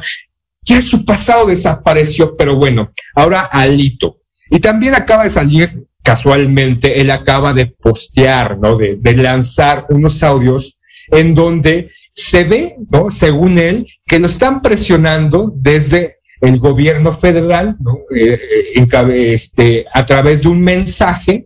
ya 0.63 0.81
su 0.83 1.03
pasado 1.03 1.47
desapareció, 1.47 2.37
pero 2.37 2.55
bueno, 2.55 2.91
ahora 3.15 3.41
Alito. 3.41 4.19
Y 4.51 4.59
también 4.59 4.93
acaba 4.93 5.23
de 5.23 5.31
salir, 5.31 5.87
casualmente, 6.03 7.01
él 7.01 7.09
acaba 7.09 7.53
de 7.53 7.65
postear, 7.65 8.59
¿no? 8.59 8.77
De, 8.77 8.97
de 8.97 9.15
lanzar 9.15 9.87
unos 9.89 10.21
audios 10.21 10.77
en 11.09 11.33
donde 11.33 11.91
se 12.17 12.43
ve, 12.45 12.75
¿no? 12.89 13.11
Según 13.11 13.59
él, 13.59 13.85
que 14.03 14.17
lo 14.17 14.25
están 14.25 14.63
presionando 14.63 15.53
desde 15.55 16.15
el 16.41 16.57
gobierno 16.57 17.13
federal, 17.13 17.77
¿no? 17.79 17.99
Eh, 18.15 18.39
eh, 18.75 19.33
este, 19.33 19.85
a 19.93 20.03
través 20.03 20.41
de 20.41 20.47
un 20.47 20.61
mensaje 20.61 21.45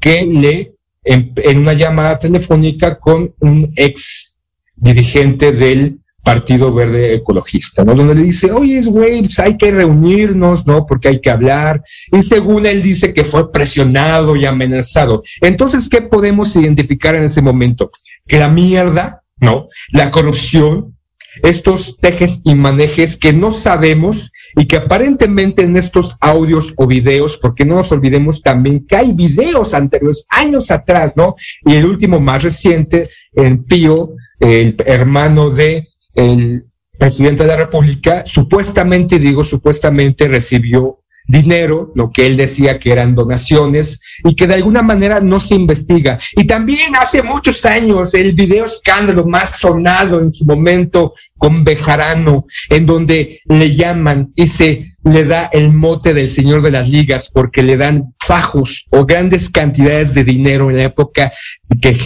que 0.00 0.24
le 0.24 0.72
en, 1.04 1.58
una 1.58 1.74
llamada 1.74 2.18
telefónica 2.18 2.98
con 2.98 3.34
un 3.40 3.72
ex 3.76 4.38
dirigente 4.74 5.52
del 5.52 5.98
Partido 6.22 6.72
Verde 6.72 7.14
Ecologista, 7.14 7.84
¿no? 7.84 7.94
Donde 7.94 8.14
le 8.14 8.22
dice, 8.22 8.50
oye, 8.52 8.80
güey, 8.82 9.22
pues 9.22 9.38
hay 9.38 9.58
que 9.58 9.70
reunirnos, 9.70 10.66
¿no? 10.66 10.86
Porque 10.86 11.08
hay 11.08 11.20
que 11.20 11.30
hablar. 11.30 11.82
Y 12.10 12.22
según 12.22 12.64
él 12.64 12.82
dice 12.82 13.12
que 13.12 13.24
fue 13.24 13.52
presionado 13.52 14.34
y 14.34 14.46
amenazado. 14.46 15.22
Entonces, 15.42 15.90
¿qué 15.90 16.00
podemos 16.00 16.56
identificar 16.56 17.14
en 17.14 17.24
ese 17.24 17.42
momento? 17.42 17.90
Que 18.26 18.38
la 18.38 18.48
mierda, 18.48 19.19
¿no? 19.40 19.68
La 19.92 20.10
corrupción, 20.10 20.96
estos 21.42 21.96
tejes 21.98 22.40
y 22.44 22.54
manejes 22.54 23.16
que 23.16 23.32
no 23.32 23.52
sabemos 23.52 24.32
y 24.56 24.66
que 24.66 24.76
aparentemente 24.76 25.62
en 25.62 25.76
estos 25.76 26.16
audios 26.20 26.74
o 26.76 26.86
videos, 26.86 27.36
porque 27.38 27.64
no 27.64 27.76
nos 27.76 27.92
olvidemos 27.92 28.42
también 28.42 28.86
que 28.86 28.96
hay 28.96 29.12
videos 29.12 29.74
anteriores, 29.74 30.26
años 30.28 30.70
atrás, 30.70 31.16
¿no? 31.16 31.36
Y 31.64 31.74
el 31.76 31.86
último 31.86 32.20
más 32.20 32.42
reciente, 32.42 33.08
en 33.32 33.64
Pío, 33.64 34.14
el 34.40 34.76
hermano 34.84 35.50
de 35.50 35.88
el 36.14 36.66
presidente 36.98 37.44
de 37.44 37.48
la 37.48 37.56
República, 37.56 38.24
supuestamente, 38.26 39.18
digo 39.18 39.44
supuestamente, 39.44 40.28
recibió 40.28 40.99
dinero, 41.30 41.92
lo 41.94 42.10
que 42.10 42.26
él 42.26 42.36
decía 42.36 42.78
que 42.78 42.92
eran 42.92 43.14
donaciones, 43.14 44.00
y 44.24 44.34
que 44.34 44.46
de 44.46 44.54
alguna 44.54 44.82
manera 44.82 45.20
no 45.20 45.40
se 45.40 45.54
investiga. 45.54 46.18
Y 46.36 46.44
también 46.44 46.96
hace 46.96 47.22
muchos 47.22 47.64
años 47.64 48.14
el 48.14 48.32
video 48.32 48.66
escándalo 48.66 49.24
más 49.24 49.58
sonado 49.58 50.20
en 50.20 50.30
su 50.30 50.44
momento 50.44 51.14
con 51.38 51.64
Bejarano, 51.64 52.44
en 52.68 52.84
donde 52.84 53.40
le 53.46 53.74
llaman 53.74 54.32
y 54.34 54.48
se 54.48 54.90
le 55.04 55.24
da 55.24 55.48
el 55.52 55.72
mote 55.72 56.12
del 56.12 56.28
señor 56.28 56.60
de 56.60 56.70
las 56.70 56.88
ligas 56.88 57.30
porque 57.32 57.62
le 57.62 57.78
dan 57.78 58.14
fajos 58.18 58.86
o 58.90 59.06
grandes 59.06 59.48
cantidades 59.48 60.14
de 60.14 60.24
dinero 60.24 60.68
en 60.68 60.76
la 60.76 60.84
época 60.84 61.32
que 61.80 61.98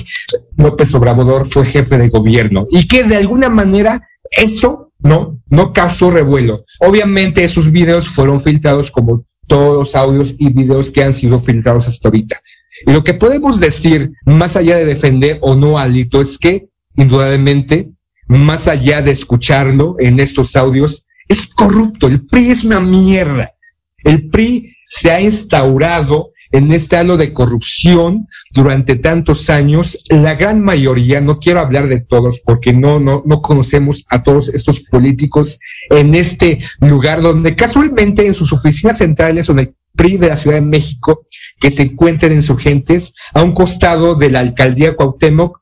López 0.57 0.95
Obrador 0.95 1.49
fue 1.49 1.67
jefe 1.67 1.99
de 1.99 2.09
gobierno 2.09 2.67
y 2.71 2.87
que 2.87 3.03
de 3.03 3.17
alguna 3.17 3.49
manera 3.49 4.09
eso 4.31 4.84
no, 5.05 5.39
no 5.49 5.73
causó 5.73 6.11
revuelo. 6.11 6.65
Obviamente 6.81 7.45
esos 7.45 7.71
videos 7.71 8.09
fueron 8.09 8.41
filtrados 8.41 8.91
como 8.91 9.27
todos 9.47 9.75
los 9.75 9.95
audios 9.95 10.35
y 10.39 10.51
videos 10.53 10.91
que 10.91 11.05
han 11.05 11.13
sido 11.13 11.39
filtrados 11.41 11.87
hasta 11.87 12.09
ahorita. 12.09 12.41
Y 12.87 12.93
lo 12.93 13.05
que 13.05 13.15
podemos 13.15 13.61
decir, 13.61 14.13
más 14.25 14.57
allá 14.57 14.77
de 14.77 14.87
defender 14.87 15.39
o 15.43 15.55
no 15.55 15.79
a 15.79 15.87
Lito, 15.87 16.23
es 16.23 16.39
que, 16.39 16.69
indudablemente, 16.97 17.91
más 18.27 18.67
allá 18.67 19.03
de 19.03 19.11
escucharlo 19.11 19.97
en 19.99 20.19
estos 20.19 20.57
audios, 20.57 21.05
es 21.29 21.47
corrupto. 21.47 22.07
El 22.07 22.25
PRI 22.27 22.51
es 22.51 22.65
una 22.65 22.81
mierda. 22.81 23.53
El 24.03 24.29
PRI 24.31 24.75
se 24.89 25.11
ha 25.11 25.21
instaurado 25.21 26.31
en 26.55 26.71
este 26.71 26.97
halo 26.97 27.17
de 27.17 27.33
corrupción 27.33 28.29
durante 28.53 28.95
tantos 28.95 29.51
años. 29.51 29.99
La 30.09 30.37
gran 30.37 30.63
mayoría, 30.63 31.21
no 31.21 31.41
quiero 31.41 31.59
hablar 31.59 31.89
de 31.89 31.99
todos 31.99 32.41
porque 32.45 32.73
no, 32.73 33.01
no, 33.01 33.25
no 33.27 33.43
conocemos 33.43 34.07
a 34.09 34.23
todos 34.23 34.49
estos 34.51 34.79
políticos 34.79 35.59
en 35.91 36.15
este 36.15 36.61
lugar 36.79 37.23
donde 37.23 37.57
casualmente 37.57 38.25
en 38.25 38.35
sus 38.35 38.53
oficinas 38.53 38.99
centrales 38.99 39.49
o 39.49 39.53
en 39.53 39.59
el 39.59 39.75
PRI 39.97 40.17
de 40.17 40.29
la 40.29 40.37
Ciudad 40.37 40.57
de 40.57 40.61
México, 40.61 41.27
que 41.59 41.73
se 41.73 41.83
encuentran 41.83 42.33
insurgentes 42.33 43.13
a 43.33 43.43
un 43.43 43.53
costado 43.53 44.15
de 44.15 44.31
la 44.31 44.39
alcaldía 44.39 44.95
Cuauhtémoc, 44.95 45.61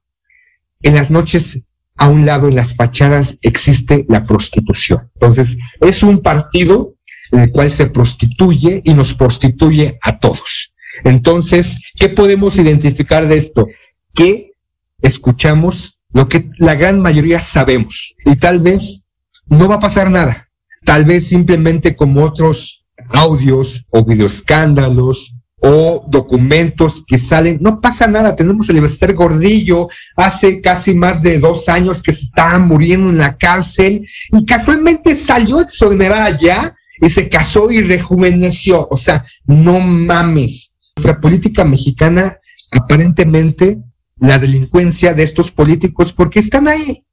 en 0.83 0.95
las 0.95 1.11
noches 1.11 1.63
a 1.97 2.09
un 2.09 2.27
lado 2.27 2.49
en 2.49 2.57
las 2.57 2.75
fachadas 2.75 3.39
existe 3.41 4.05
la 4.11 4.27
prostitución. 4.27 5.11
Entonces, 5.15 5.57
es 5.81 6.03
un 6.03 6.21
partido 6.21 6.97
en 7.31 7.41
el 7.41 7.51
cual 7.51 7.71
se 7.71 7.87
prostituye 7.87 8.83
y 8.85 8.93
nos 8.93 9.15
prostituye 9.15 9.99
a 10.03 10.19
todos. 10.19 10.72
Entonces, 11.05 11.77
¿qué 11.99 12.09
podemos 12.09 12.59
identificar 12.59 13.29
de 13.29 13.37
esto? 13.37 13.67
Que 14.15 14.53
escuchamos 15.01 15.99
lo 16.13 16.29
que 16.29 16.51
la 16.59 16.75
gran 16.75 17.01
mayoría 17.01 17.41
sabemos 17.41 18.15
y 18.25 18.37
tal 18.37 18.61
vez 18.61 19.01
no 19.47 19.69
va 19.69 19.77
a 19.77 19.81
pasar 19.81 20.11
nada. 20.11 20.49
Tal 20.85 21.05
vez 21.05 21.29
simplemente 21.29 21.97
como 21.97 22.25
otros 22.25 22.85
audios 23.09 23.85
o 23.91 24.05
videoescándalos 24.05 25.35
o 25.65 26.05
documentos 26.09 27.05
que 27.07 27.19
salen, 27.19 27.59
no 27.61 27.81
pasa 27.81 28.09
nada, 28.09 28.35
tenemos 28.35 28.69
el 28.69 28.81
Bester 28.81 29.15
Gordillo, 29.15 29.89
hace 30.17 30.61
casi 30.61 30.93
más 30.93 31.23
de 31.23 31.39
dos 31.39 31.69
años 31.69 32.03
que 32.03 32.13
se 32.13 32.25
estaba 32.25 32.59
muriendo 32.59 33.11
en 33.11 33.19
la 33.19 33.37
cárcel 33.37 34.09
y 34.33 34.45
casualmente 34.45 35.15
salió 35.15 35.61
exonerada 35.61 36.37
ya 36.37 36.75
y 37.01 37.09
se 37.09 37.29
casó 37.29 37.71
y 37.71 37.81
rejuveneció, 37.81 38.89
o 38.91 38.97
sea, 38.97 39.25
no 39.47 39.79
mames. 39.79 40.72
Nuestra 41.03 41.21
política 41.21 41.65
mexicana, 41.65 42.39
aparentemente, 42.71 43.83
la 44.21 44.39
delincuencia 44.39 45.13
de 45.13 45.25
estos 45.25 45.51
políticos, 45.51 46.13
porque 46.13 46.39
están 46.39 46.69
ahí, 46.69 47.05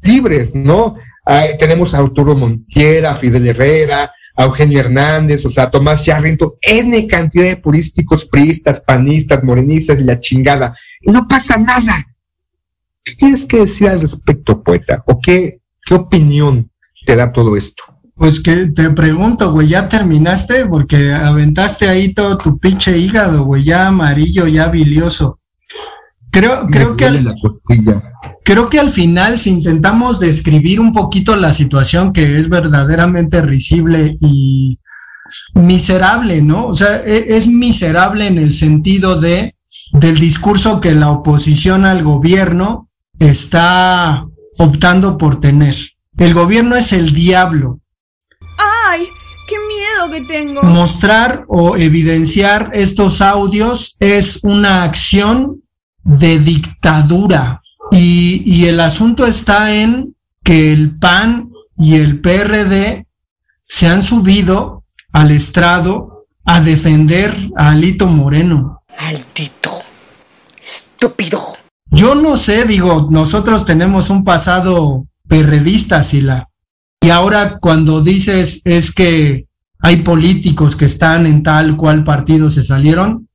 libres, 0.00 0.56
¿no? 0.56 0.96
tenemos 1.56 1.94
a 1.94 1.98
Arturo 1.98 2.34
Montiel, 2.34 3.06
a 3.06 3.14
Fidel 3.14 3.46
Herrera, 3.46 4.10
a 4.34 4.44
Eugenio 4.44 4.80
Hernández, 4.80 5.46
o 5.46 5.52
sea, 5.52 5.64
a 5.64 5.70
Tomás 5.70 6.04
Yarrento, 6.04 6.56
N 6.60 7.06
cantidad 7.06 7.44
de 7.44 7.58
políticos 7.58 8.24
priistas, 8.24 8.80
panistas, 8.80 9.44
morenistas 9.44 10.00
y 10.00 10.02
la 10.02 10.18
chingada. 10.18 10.76
Y 11.00 11.12
no 11.12 11.28
pasa 11.28 11.56
nada. 11.58 12.04
¿Qué 13.04 13.14
tienes 13.14 13.44
que 13.44 13.58
decir 13.58 13.86
al 13.86 14.00
respecto, 14.00 14.64
poeta? 14.64 15.04
¿O 15.06 15.20
qué, 15.20 15.60
qué 15.86 15.94
opinión 15.94 16.72
te 17.06 17.14
da 17.14 17.30
todo 17.30 17.56
esto? 17.56 17.84
Pues 18.14 18.40
que 18.40 18.66
te 18.66 18.90
pregunto, 18.90 19.52
güey, 19.52 19.68
¿ya 19.68 19.88
terminaste? 19.88 20.66
Porque 20.66 21.12
aventaste 21.12 21.88
ahí 21.88 22.12
todo 22.12 22.38
tu 22.38 22.58
pinche 22.58 22.96
hígado, 22.98 23.44
güey, 23.44 23.64
ya 23.64 23.88
amarillo, 23.88 24.46
ya 24.46 24.68
bilioso. 24.68 25.38
Creo, 26.30 26.66
creo 26.66 26.96
que 26.96 27.10
la 27.10 27.34
costilla. 27.40 28.02
creo 28.42 28.70
que 28.70 28.80
al 28.80 28.90
final, 28.90 29.38
si 29.38 29.50
intentamos 29.50 30.18
describir 30.18 30.80
un 30.80 30.94
poquito 30.94 31.36
la 31.36 31.52
situación 31.52 32.12
que 32.12 32.38
es 32.38 32.48
verdaderamente 32.48 33.42
risible 33.42 34.16
y 34.20 34.78
miserable, 35.54 36.40
¿no? 36.42 36.68
O 36.68 36.74
sea, 36.74 37.02
e- 37.04 37.36
es, 37.36 37.46
miserable 37.46 38.26
en 38.26 38.38
el 38.38 38.54
sentido 38.54 39.20
de 39.20 39.54
del 39.92 40.18
discurso 40.18 40.80
que 40.80 40.94
la 40.94 41.10
oposición 41.10 41.84
al 41.84 42.02
gobierno 42.02 42.88
está 43.18 44.26
optando 44.58 45.18
por 45.18 45.38
tener. 45.38 45.76
El 46.16 46.32
gobierno 46.32 46.76
es 46.76 46.94
el 46.94 47.12
diablo. 47.12 47.81
¡Ay! 50.12 50.26
¡Qué 50.26 50.28
miedo 50.28 50.28
que 50.28 50.32
tengo! 50.32 50.62
Mostrar 50.62 51.44
o 51.48 51.76
evidenciar 51.76 52.70
estos 52.74 53.20
audios 53.20 53.96
es 54.00 54.40
una 54.42 54.84
acción 54.84 55.62
de 56.04 56.38
dictadura. 56.38 57.62
Y, 57.90 58.42
y 58.46 58.66
el 58.66 58.80
asunto 58.80 59.26
está 59.26 59.74
en 59.74 60.14
que 60.42 60.72
el 60.72 60.98
PAN 60.98 61.50
y 61.76 61.96
el 61.96 62.20
PRD 62.20 63.06
se 63.68 63.88
han 63.88 64.02
subido 64.02 64.84
al 65.12 65.30
estrado 65.30 66.26
a 66.44 66.60
defender 66.60 67.34
a 67.56 67.70
Alito 67.70 68.06
Moreno. 68.06 68.82
Altito. 68.98 69.70
Estúpido. 70.62 71.40
Yo 71.90 72.14
no 72.14 72.36
sé, 72.36 72.64
digo, 72.64 73.08
nosotros 73.10 73.64
tenemos 73.64 74.10
un 74.10 74.24
pasado 74.24 75.06
perredista, 75.28 76.02
Sila. 76.02 76.48
Y 77.00 77.10
ahora 77.10 77.58
cuando 77.58 78.00
dices 78.00 78.62
es 78.64 78.94
que 78.94 79.46
hay 79.82 79.96
políticos 79.96 80.76
que 80.76 80.84
están 80.84 81.26
en 81.26 81.42
tal 81.42 81.76
cual 81.76 82.04
partido 82.04 82.48
se 82.48 82.62
salieron, 82.62 83.28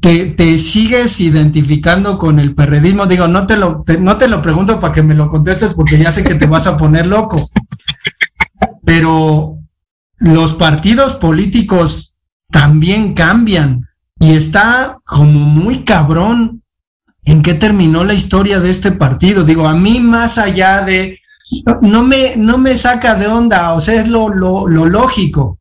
te, 0.00 0.26
te 0.26 0.56
sigues 0.56 1.20
identificando 1.20 2.18
con 2.18 2.40
el 2.40 2.54
perredismo. 2.54 3.06
Digo, 3.06 3.28
no 3.28 3.46
te 3.46 3.58
lo, 3.58 3.84
no 4.00 4.16
te 4.16 4.26
lo 4.26 4.40
pregunto 4.40 4.80
para 4.80 4.94
que 4.94 5.02
me 5.02 5.14
lo 5.14 5.30
contestes 5.30 5.74
porque 5.74 5.98
ya 5.98 6.10
sé 6.10 6.24
que 6.24 6.34
te 6.36 6.46
vas 6.46 6.66
a 6.66 6.78
poner 6.78 7.06
loco. 7.06 7.50
Pero 8.84 9.58
los 10.16 10.54
partidos 10.54 11.14
políticos 11.14 12.14
también 12.50 13.12
cambian 13.12 13.86
y 14.18 14.32
está 14.32 14.98
como 15.04 15.38
muy 15.38 15.84
cabrón 15.84 16.62
en 17.24 17.42
qué 17.42 17.52
terminó 17.52 18.04
la 18.04 18.14
historia 18.14 18.58
de 18.58 18.70
este 18.70 18.90
partido. 18.90 19.44
Digo, 19.44 19.68
a 19.68 19.74
mí 19.74 20.00
más 20.00 20.38
allá 20.38 20.82
de, 20.82 21.18
no 21.82 22.02
me, 22.02 22.36
no 22.36 22.56
me 22.56 22.74
saca 22.74 23.14
de 23.16 23.26
onda, 23.26 23.74
o 23.74 23.80
sea, 23.80 24.00
es 24.00 24.08
lo, 24.08 24.30
lo, 24.30 24.66
lo 24.66 24.86
lógico. 24.86 25.58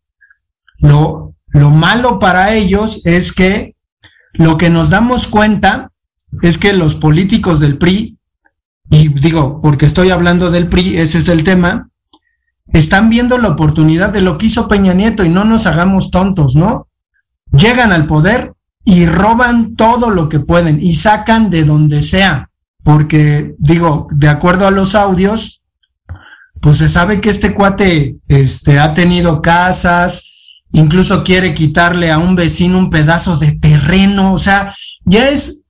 Lo, 0.84 1.34
lo 1.48 1.70
malo 1.70 2.20
para 2.20 2.54
ellos 2.54 3.06
es 3.06 3.32
que 3.32 3.76
lo 4.34 4.58
que 4.58 4.70
nos 4.70 4.90
damos 4.90 5.28
cuenta 5.28 5.92
es 6.42 6.58
que 6.58 6.74
los 6.74 6.94
políticos 6.94 7.60
del 7.60 7.78
PRI, 7.78 8.18
y 8.90 9.08
digo, 9.08 9.62
porque 9.62 9.86
estoy 9.86 10.10
hablando 10.10 10.52
del 10.52 10.68
PRI, 10.68 10.98
ese 10.98 11.20
es 11.20 11.30
el 11.30 11.46
tema, 11.46 11.90
están 12.68 13.10
viendo 13.10 13.38
la 13.38 13.50
oportunidad 13.50 14.10
de 14.10 14.22
lo 14.22 14.38
que 14.38 14.48
hizo 14.48 14.68
Peña 14.68 14.94
Nieto 14.94 15.24
y 15.24 15.30
no 15.30 15.46
nos 15.46 15.68
hagamos 15.68 16.12
tontos, 16.12 16.56
¿no? 16.56 16.88
Llegan 17.52 17.94
al 17.94 18.08
poder 18.08 18.54
y 18.84 19.06
roban 19.06 19.76
todo 19.76 20.10
lo 20.10 20.28
que 20.28 20.42
pueden 20.42 20.84
y 20.84 20.96
sacan 20.96 21.50
de 21.50 21.64
donde 21.64 22.02
sea, 22.02 22.50
porque 22.84 23.56
digo, 23.58 24.10
de 24.12 24.28
acuerdo 24.28 24.68
a 24.68 24.72
los 24.72 24.96
audios, 24.96 25.62
pues 26.60 26.78
se 26.78 26.90
sabe 26.90 27.22
que 27.22 27.30
este 27.30 27.54
cuate 27.54 28.18
este, 28.28 28.80
ha 28.80 28.94
tenido 28.94 29.42
casas, 29.42 30.33
incluso 30.74 31.24
quiere 31.24 31.54
quitarle 31.54 32.12
a 32.12 32.18
un 32.18 32.36
vecino 32.36 32.78
un 32.78 32.90
pedazo 32.90 33.38
de 33.38 33.54
terreno, 33.54 34.34
o 34.34 34.40
sea, 34.40 34.76
ya 35.06 35.30
es 35.30 35.64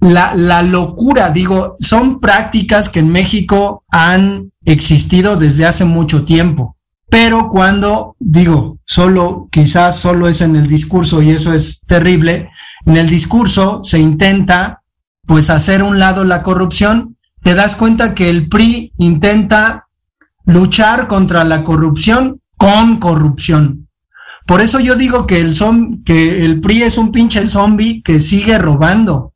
la, 0.00 0.34
la 0.34 0.62
locura, 0.62 1.30
digo, 1.30 1.76
son 1.78 2.20
prácticas 2.20 2.88
que 2.88 3.00
en 3.00 3.10
México 3.10 3.84
han 3.88 4.50
existido 4.64 5.36
desde 5.36 5.66
hace 5.66 5.84
mucho 5.84 6.24
tiempo, 6.24 6.76
pero 7.08 7.50
cuando, 7.50 8.16
digo, 8.18 8.78
solo, 8.86 9.48
quizás 9.50 9.98
solo 9.98 10.26
es 10.26 10.40
en 10.40 10.56
el 10.56 10.66
discurso 10.66 11.20
y 11.22 11.30
eso 11.30 11.52
es 11.52 11.82
terrible, 11.86 12.50
en 12.86 12.96
el 12.96 13.08
discurso 13.10 13.80
se 13.84 13.98
intenta 13.98 14.82
pues 15.26 15.50
hacer 15.50 15.82
un 15.82 15.98
lado 15.98 16.24
la 16.24 16.42
corrupción, 16.42 17.16
te 17.42 17.54
das 17.54 17.76
cuenta 17.76 18.14
que 18.14 18.30
el 18.30 18.48
PRI 18.48 18.92
intenta 18.98 19.86
luchar 20.44 21.08
contra 21.08 21.44
la 21.44 21.62
corrupción 21.62 22.40
con 22.56 22.96
corrupción. 22.96 23.89
Por 24.46 24.60
eso 24.60 24.80
yo 24.80 24.96
digo 24.96 25.26
que 25.26 25.40
el, 25.40 25.56
que 26.04 26.44
el 26.44 26.60
PRI 26.60 26.82
es 26.82 26.98
un 26.98 27.12
pinche 27.12 27.46
zombie 27.46 28.02
que 28.02 28.20
sigue 28.20 28.58
robando. 28.58 29.34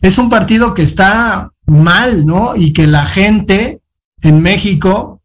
Es 0.00 0.18
un 0.18 0.28
partido 0.28 0.74
que 0.74 0.82
está 0.82 1.50
mal, 1.66 2.26
¿no? 2.26 2.56
Y 2.56 2.72
que 2.72 2.86
la 2.86 3.06
gente 3.06 3.80
en 4.22 4.40
México, 4.40 5.20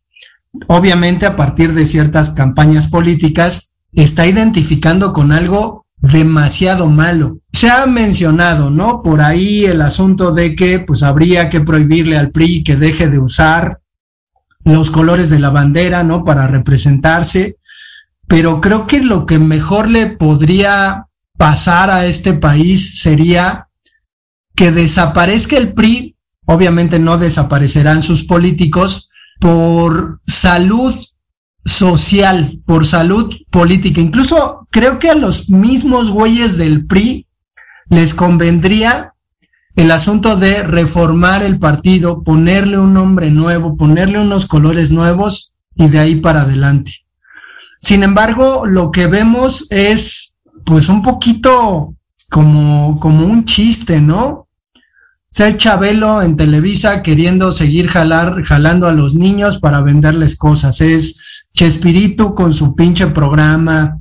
obviamente 0.67 1.25
a 1.25 1.35
partir 1.35 1.73
de 1.73 1.85
ciertas 1.85 2.31
campañas 2.31 2.87
políticas, 2.87 3.73
está 3.93 4.27
identificando 4.27 5.13
con 5.13 5.31
algo 5.31 5.85
demasiado 5.97 6.87
malo. 6.87 7.39
Se 7.51 7.69
ha 7.69 7.85
mencionado, 7.85 8.69
¿no? 8.69 9.01
Por 9.01 9.21
ahí 9.21 9.65
el 9.65 9.81
asunto 9.81 10.33
de 10.33 10.55
que 10.55 10.79
pues 10.79 11.03
habría 11.03 11.49
que 11.49 11.61
prohibirle 11.61 12.17
al 12.17 12.31
PRI 12.31 12.63
que 12.63 12.75
deje 12.75 13.09
de 13.09 13.19
usar 13.19 13.79
los 14.65 14.91
colores 14.91 15.29
de 15.29 15.39
la 15.39 15.51
bandera, 15.51 16.03
¿no? 16.03 16.23
Para 16.23 16.47
representarse. 16.47 17.57
Pero 18.27 18.61
creo 18.61 18.85
que 18.85 19.03
lo 19.03 19.25
que 19.25 19.39
mejor 19.39 19.89
le 19.89 20.07
podría 20.07 21.07
pasar 21.37 21.89
a 21.89 22.05
este 22.05 22.33
país 22.33 22.99
sería 22.99 23.67
que 24.55 24.71
desaparezca 24.71 25.57
el 25.57 25.73
PRI. 25.73 26.15
Obviamente 26.45 26.99
no 26.99 27.17
desaparecerán 27.17 28.01
sus 28.01 28.23
políticos 28.23 29.09
por 29.39 30.21
salud 30.25 30.93
social, 31.65 32.61
por 32.65 32.85
salud 32.85 33.35
política. 33.49 33.99
Incluso 33.99 34.67
creo 34.69 34.99
que 34.99 35.09
a 35.09 35.15
los 35.15 35.49
mismos 35.49 36.09
güeyes 36.09 36.57
del 36.57 36.85
PRI 36.85 37.27
les 37.89 38.13
convendría 38.13 39.13
el 39.75 39.91
asunto 39.91 40.37
de 40.37 40.63
reformar 40.63 41.43
el 41.43 41.59
partido, 41.59 42.23
ponerle 42.23 42.79
un 42.79 42.93
nombre 42.93 43.29
nuevo, 43.29 43.75
ponerle 43.75 44.19
unos 44.19 44.45
colores 44.45 44.91
nuevos 44.91 45.53
y 45.75 45.89
de 45.89 45.99
ahí 45.99 46.15
para 46.15 46.41
adelante. 46.41 47.04
Sin 47.85 48.01
embargo, 48.01 48.65
lo 48.65 48.89
que 48.89 49.05
vemos 49.05 49.67
es 49.69 50.33
pues 50.65 50.89
un 50.89 51.03
poquito 51.03 51.93
como, 52.31 52.99
como 52.99 53.27
un 53.27 53.45
chiste, 53.45 54.01
¿no? 54.01 54.47
O 54.79 55.51
Chabelo 55.51 56.23
en 56.23 56.35
Televisa 56.35 57.03
queriendo 57.03 57.51
seguir 57.51 57.87
jalar, 57.87 58.43
jalando 58.43 58.87
a 58.87 58.91
los 58.91 59.13
niños 59.13 59.59
para 59.59 59.81
venderles 59.81 60.35
cosas. 60.35 60.81
Es 60.81 61.19
Chespirito 61.53 62.33
con 62.33 62.53
su 62.53 62.73
pinche 62.73 63.05
programa 63.05 63.99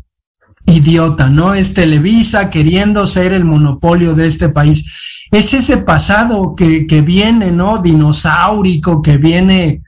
idiota, 0.65 1.29
¿no? 1.29 1.53
Es 1.53 1.75
Televisa 1.75 2.49
queriendo 2.49 3.07
ser 3.07 3.35
el 3.35 3.45
monopolio 3.45 4.15
de 4.15 4.29
este 4.29 4.49
país. 4.49 4.91
Es 5.31 5.53
ese 5.53 5.77
pasado 5.77 6.55
que, 6.57 6.87
que 6.87 7.03
viene, 7.03 7.53
¿no? 7.53 7.83
Dinosaurico, 7.83 9.03
que 9.03 9.19
viene 9.19 9.83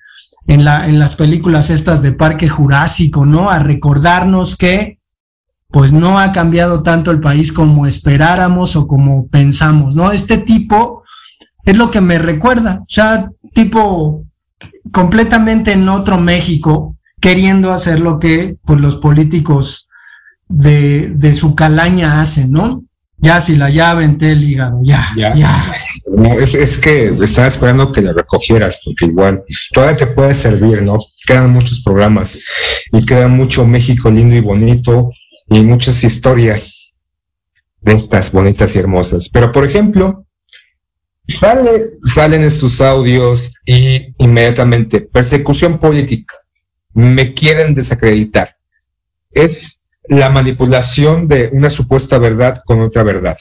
en, 0.47 0.65
la, 0.65 0.89
en 0.89 0.99
las 0.99 1.15
películas 1.15 1.71
estas 1.71 2.03
de 2.03 2.13
Parque 2.13 2.49
Jurásico, 2.49 3.27
¿no? 3.27 3.51
A 3.51 3.59
recordarnos 3.59 4.57
que 4.57 4.99
pues 5.69 5.93
no 5.93 6.19
ha 6.19 6.33
cambiado 6.33 6.83
tanto 6.83 7.11
el 7.11 7.21
país 7.21 7.53
como 7.53 7.87
esperáramos 7.87 8.77
o 8.77 8.87
como 8.87 9.27
pensamos, 9.27 9.97
¿no? 9.97 10.13
Este 10.13 10.39
tipo 10.39 11.03
es 11.65 11.77
lo 11.77 11.91
que 11.91 12.01
me 12.01 12.19
recuerda, 12.19 12.81
o 12.83 12.89
sea, 12.89 13.31
tipo 13.53 14.25
completamente 14.93 15.73
en 15.73 15.89
otro 15.89 16.19
México, 16.19 16.97
queriendo 17.21 17.73
hacer 17.73 18.01
lo 18.01 18.19
que 18.19 18.57
pues, 18.65 18.81
los 18.81 18.97
políticos 18.97 19.89
de, 20.49 21.11
de 21.11 21.35
su 21.35 21.57
calaña 21.57 22.21
hacen, 22.21 22.53
¿no? 22.53 22.85
Ya 23.19 23.41
si 23.41 23.57
la 23.57 23.71
llave 23.71 24.05
en 24.05 24.19
el 24.21 24.45
hígado, 24.45 24.81
ya, 24.85 25.09
ya. 25.17 25.35
No, 26.17 26.33
es, 26.33 26.55
es 26.55 26.79
que 26.79 27.15
estaba 27.23 27.47
esperando 27.47 27.93
que 27.93 28.01
la 28.01 28.15
recogieras, 28.15 28.81
porque 28.83 29.05
igual 29.05 29.45
todavía 29.75 29.99
te 29.99 30.07
puede 30.07 30.33
servir, 30.33 30.81
¿no? 30.81 30.99
Quedan 31.27 31.53
muchos 31.53 31.83
programas 31.83 32.39
y 32.91 33.05
queda 33.05 33.29
mucho 33.29 33.67
México 33.67 34.11
lindo 34.11 34.35
y 34.35 34.41
bonito 34.41 35.11
y 35.51 35.61
muchas 35.61 36.03
historias 36.05 36.97
de 37.83 37.93
estas 37.93 38.33
bonitas 38.33 38.75
y 38.75 38.79
hermosas. 38.79 39.29
Pero, 39.29 39.53
por 39.53 39.69
ejemplo, 39.69 40.25
sale, 41.29 41.99
salen 42.03 42.45
estos 42.45 42.81
audios 42.81 43.53
y 43.67 44.15
inmediatamente 44.17 45.03
persecución 45.03 45.79
política 45.79 46.35
me 46.95 47.35
quieren 47.35 47.75
desacreditar. 47.75 48.57
Es 49.31 49.85
la 50.09 50.31
manipulación 50.31 51.29
de 51.29 51.51
una 51.53 51.69
supuesta 51.69 52.17
verdad 52.19 52.63
con 52.65 52.81
otra 52.81 53.03
verdad. 53.03 53.37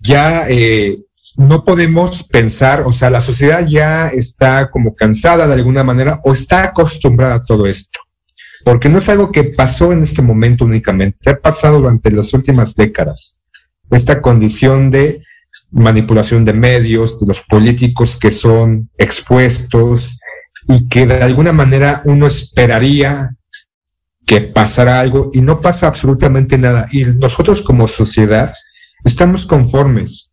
Ya 0.00 0.48
eh, 0.48 0.98
no 1.36 1.64
podemos 1.64 2.22
pensar, 2.24 2.82
o 2.82 2.92
sea, 2.92 3.10
la 3.10 3.20
sociedad 3.20 3.66
ya 3.66 4.08
está 4.08 4.70
como 4.70 4.94
cansada 4.94 5.46
de 5.46 5.54
alguna 5.54 5.82
manera 5.82 6.20
o 6.24 6.32
está 6.32 6.64
acostumbrada 6.64 7.36
a 7.36 7.44
todo 7.44 7.66
esto. 7.66 8.00
Porque 8.64 8.88
no 8.88 8.98
es 8.98 9.08
algo 9.08 9.32
que 9.32 9.44
pasó 9.44 9.92
en 9.92 10.02
este 10.02 10.22
momento 10.22 10.64
únicamente, 10.64 11.30
ha 11.30 11.38
pasado 11.38 11.80
durante 11.80 12.10
las 12.10 12.32
últimas 12.32 12.74
décadas. 12.74 13.34
Esta 13.90 14.22
condición 14.22 14.90
de 14.90 15.22
manipulación 15.70 16.44
de 16.44 16.52
medios, 16.52 17.18
de 17.18 17.26
los 17.26 17.40
políticos 17.40 18.16
que 18.16 18.30
son 18.30 18.90
expuestos, 18.98 20.18
y 20.68 20.88
que 20.88 21.06
de 21.06 21.22
alguna 21.22 21.52
manera 21.52 22.02
uno 22.04 22.26
esperaría 22.26 23.36
que 24.24 24.40
pasara 24.40 25.00
algo 25.00 25.30
y 25.32 25.40
no 25.40 25.60
pasa 25.60 25.88
absolutamente 25.88 26.56
nada. 26.58 26.88
Y 26.92 27.04
nosotros 27.04 27.62
como 27.62 27.88
sociedad 27.88 28.54
estamos 29.04 29.46
conformes 29.46 30.30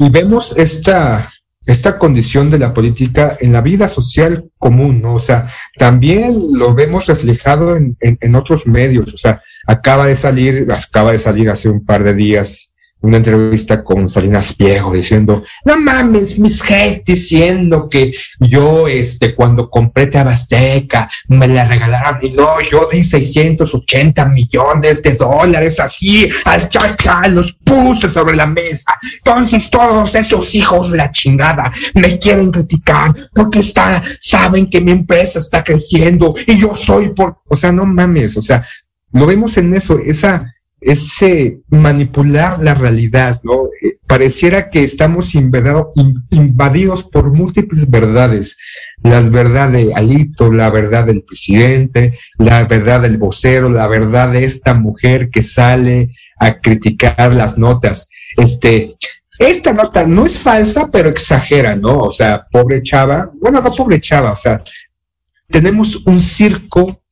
y 0.00 0.08
vemos 0.08 0.56
esta, 0.56 1.30
esta 1.66 1.98
condición 1.98 2.48
de 2.48 2.58
la 2.58 2.72
política 2.72 3.36
en 3.38 3.52
la 3.52 3.60
vida 3.60 3.86
social 3.86 4.46
común, 4.56 5.02
¿no? 5.02 5.16
O 5.16 5.20
sea, 5.20 5.52
también 5.76 6.40
lo 6.54 6.74
vemos 6.74 7.04
reflejado 7.04 7.76
en, 7.76 7.98
en, 8.00 8.16
en 8.18 8.34
otros 8.34 8.66
medios, 8.66 9.12
o 9.12 9.18
sea, 9.18 9.42
acaba 9.66 10.06
de 10.06 10.16
salir, 10.16 10.66
acaba 10.72 11.12
de 11.12 11.18
salir 11.18 11.50
hace 11.50 11.68
un 11.68 11.84
par 11.84 12.02
de 12.02 12.14
días 12.14 12.69
una 13.02 13.16
entrevista 13.16 13.82
con 13.82 14.08
Salinas 14.08 14.52
Piego 14.54 14.92
diciendo, 14.92 15.42
no 15.64 15.78
mames, 15.78 16.38
mis 16.38 16.62
hate 16.62 17.04
diciendo 17.04 17.88
que 17.88 18.12
yo, 18.38 18.88
este, 18.88 19.34
cuando 19.34 19.70
compré 19.70 20.06
Tabasteca, 20.06 21.08
me 21.28 21.48
la 21.48 21.66
regalaron 21.66 22.18
y 22.22 22.30
no, 22.30 22.60
yo 22.60 22.88
di 22.90 23.02
680 23.04 24.26
millones 24.26 25.02
de 25.02 25.12
dólares 25.14 25.80
así, 25.80 26.28
al 26.44 26.68
chacha, 26.68 27.26
los 27.28 27.52
puse 27.52 28.08
sobre 28.08 28.36
la 28.36 28.46
mesa. 28.46 28.94
Entonces 29.16 29.70
todos 29.70 30.14
esos 30.14 30.54
hijos 30.54 30.90
de 30.90 30.98
la 30.98 31.10
chingada 31.10 31.72
me 31.94 32.18
quieren 32.18 32.50
criticar 32.50 33.14
porque 33.34 33.60
está, 33.60 34.02
saben 34.20 34.68
que 34.68 34.80
mi 34.80 34.92
empresa 34.92 35.38
está 35.38 35.64
creciendo 35.64 36.34
y 36.46 36.58
yo 36.58 36.76
soy 36.76 37.10
por, 37.10 37.38
o 37.48 37.56
sea, 37.56 37.72
no 37.72 37.86
mames, 37.86 38.36
o 38.36 38.42
sea, 38.42 38.64
lo 39.12 39.26
vemos 39.26 39.56
en 39.56 39.74
eso, 39.74 39.98
esa, 39.98 40.54
ese 40.80 41.60
manipular 41.68 42.58
la 42.60 42.74
realidad, 42.74 43.40
¿no? 43.42 43.68
Eh, 43.82 43.98
pareciera 44.06 44.70
que 44.70 44.82
estamos 44.82 45.34
invadido, 45.34 45.92
invadidos 46.30 47.04
por 47.04 47.32
múltiples 47.32 47.88
verdades. 47.90 48.56
Las 49.02 49.30
verdades 49.30 49.86
de 49.86 49.94
Alito, 49.94 50.50
la 50.52 50.70
verdad 50.70 51.04
del 51.04 51.22
presidente, 51.22 52.18
la 52.38 52.64
verdad 52.64 53.02
del 53.02 53.18
vocero, 53.18 53.68
la 53.68 53.86
verdad 53.88 54.32
de 54.32 54.44
esta 54.44 54.74
mujer 54.74 55.30
que 55.30 55.42
sale 55.42 56.10
a 56.38 56.60
criticar 56.60 57.34
las 57.34 57.58
notas. 57.58 58.08
Este, 58.36 58.96
esta 59.38 59.72
nota 59.72 60.06
no 60.06 60.26
es 60.26 60.38
falsa, 60.38 60.90
pero 60.90 61.08
exagera, 61.08 61.76
¿no? 61.76 62.00
O 62.00 62.10
sea, 62.10 62.46
pobre 62.50 62.82
chava, 62.82 63.30
bueno, 63.40 63.60
no 63.60 63.72
pobre 63.72 64.00
chava, 64.00 64.32
o 64.32 64.36
sea, 64.36 64.58
tenemos 65.48 66.04
un 66.06 66.20
circo 66.20 67.02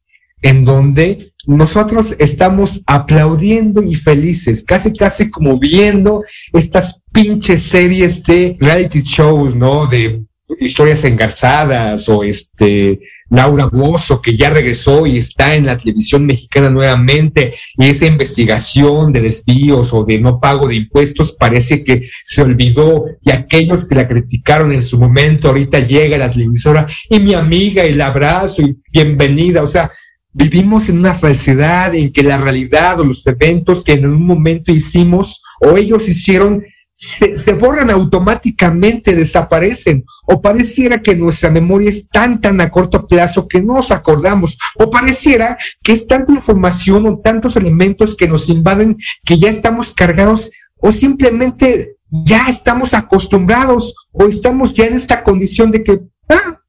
en 0.43 0.65
donde 0.65 1.33
nosotros 1.49 2.15
estamos 2.19 2.83
aplaudiendo 2.87 3.83
y 3.83 3.95
felices, 3.95 4.63
casi 4.63 4.93
casi 4.93 5.31
como 5.31 5.59
viendo 5.59 6.23
estas 6.53 7.01
pinches 7.11 7.63
series 7.63 8.23
de 8.23 8.55
reality 8.61 9.01
shows, 9.01 9.55
¿no? 9.55 9.87
De 9.87 10.25
historias 10.61 11.05
engarzadas 11.05 12.07
o 12.11 12.23
este 12.23 13.01
Laura 13.31 13.65
Bozo 13.67 14.21
que 14.21 14.37
ya 14.37 14.51
regresó 14.51 15.07
y 15.07 15.17
está 15.17 15.55
en 15.55 15.65
la 15.65 15.79
televisión 15.79 16.27
mexicana 16.27 16.69
nuevamente 16.69 17.55
y 17.79 17.87
esa 17.87 18.05
investigación 18.05 19.11
de 19.13 19.23
desvíos 19.23 19.95
o 19.95 20.05
de 20.05 20.19
no 20.19 20.41
pago 20.41 20.69
de 20.69 20.75
impuestos 20.75 21.33
parece 21.33 21.83
que 21.83 22.09
se 22.25 22.43
olvidó 22.43 23.07
y 23.23 23.31
aquellos 23.31 23.89
que 23.89 23.95
la 23.95 24.07
criticaron 24.07 24.73
en 24.73 24.83
su 24.83 24.99
momento 24.99 25.49
ahorita 25.49 25.81
llega 25.81 26.17
a 26.17 26.21
la 26.21 26.31
televisora 26.31 26.87
y 27.09 27.21
mi 27.21 27.33
amiga 27.33 27.87
y 27.87 27.95
la 27.95 28.09
abrazo 28.09 28.61
y 28.61 28.77
bienvenida, 28.93 29.63
o 29.63 29.67
sea, 29.67 29.91
vivimos 30.39 30.89
en 30.89 30.99
una 30.99 31.15
falsedad 31.15 31.97
en 31.97 32.13
que 32.13 32.23
la 32.23 32.39
realidad 32.39 33.01
o 33.01 33.05
los 33.05 33.27
eventos 33.27 33.83
que 33.83 33.95
en 33.95 34.07
un 34.07 34.25
momento 34.25 34.71
hicimos 34.71 35.43
o 35.61 35.77
ellos 35.77 36.09
hicieron 36.09 36.65
se, 36.95 37.53
borran 37.55 37.91
automáticamente, 37.91 39.15
desaparecen, 39.15 40.05
o 40.27 40.41
pareciera 40.41 41.01
que 41.01 41.15
nuestra 41.15 41.49
memoria 41.49 41.91
es 41.91 42.09
tan, 42.09 42.41
tan 42.41 42.61
a 42.61 42.71
corto 42.71 43.07
plazo 43.07 43.47
que 43.47 43.61
no 43.61 43.75
nos 43.75 43.93
acordamos, 43.93 44.59
o 44.77 44.91
pareciera 44.91 45.57
que 45.81 45.93
es 45.93 46.09
tanta 46.09 46.33
información 46.33 47.07
o 47.07 47.21
tantos 47.21 47.57
elementos 47.57 48.17
que 48.17 48.27
nos 48.27 48.49
invaden 48.49 48.97
que 49.25 49.39
ya 49.39 49.49
estamos 49.49 49.93
cargados, 49.93 50.51
o 50.77 50.91
simplemente 50.91 51.97
ya 52.11 52.49
estamos 52.49 52.95
acostumbrados, 52.95 53.95
o 54.11 54.27
estamos 54.27 54.75
ya 54.75 54.87
en 54.87 54.97
esta 54.97 55.23
condición 55.23 55.71
de 55.71 55.85
que, 55.85 56.01
ah, 56.29 56.61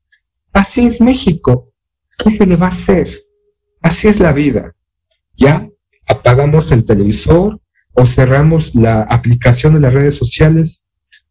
así 0.53 0.85
es 0.85 1.01
México, 1.01 1.71
¿qué 2.19 2.29
se 2.29 2.45
le 2.45 2.55
va 2.55 2.67
a 2.67 2.69
hacer? 2.69 3.28
Así 3.81 4.07
es 4.07 4.19
la 4.19 4.33
vida. 4.33 4.73
Ya 5.37 5.67
apagamos 6.07 6.71
el 6.71 6.83
televisor 6.83 7.59
o 7.93 8.05
cerramos 8.05 8.75
la 8.75 9.03
aplicación 9.03 9.73
de 9.73 9.79
las 9.79 9.93
redes 9.93 10.17
sociales, 10.17 10.83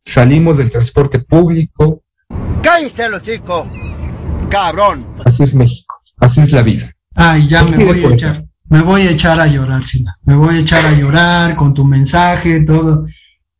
salimos 0.05 0.57
del 0.57 0.71
transporte 0.71 1.19
público. 1.19 2.03
¡Cállate, 2.63 3.09
los 3.11 3.23
chicos! 3.23 3.67
¡Cabrón! 4.49 5.07
Así 5.25 5.43
es 5.43 5.55
México, 5.55 5.95
así 6.19 6.41
es 6.41 6.53
la 6.53 6.63
vida. 6.63 6.91
Ay, 7.15 7.47
ya 7.47 7.63
me 7.65 7.85
voy 7.85 8.05
a 8.05 8.09
echar. 8.09 8.45
me 8.69 8.83
voy 8.83 9.03
a 9.03 9.11
echar 9.11 9.39
a 9.41 9.47
llorar, 9.47 9.85
Sina. 9.85 10.19
Me 10.23 10.35
voy 10.35 10.57
a 10.57 10.61
echar 10.61 10.87
a 10.87 10.93
llorar 10.93 11.55
con 11.55 11.75
tu 11.75 11.85
mensaje, 11.85 12.61
todo. 12.61 13.07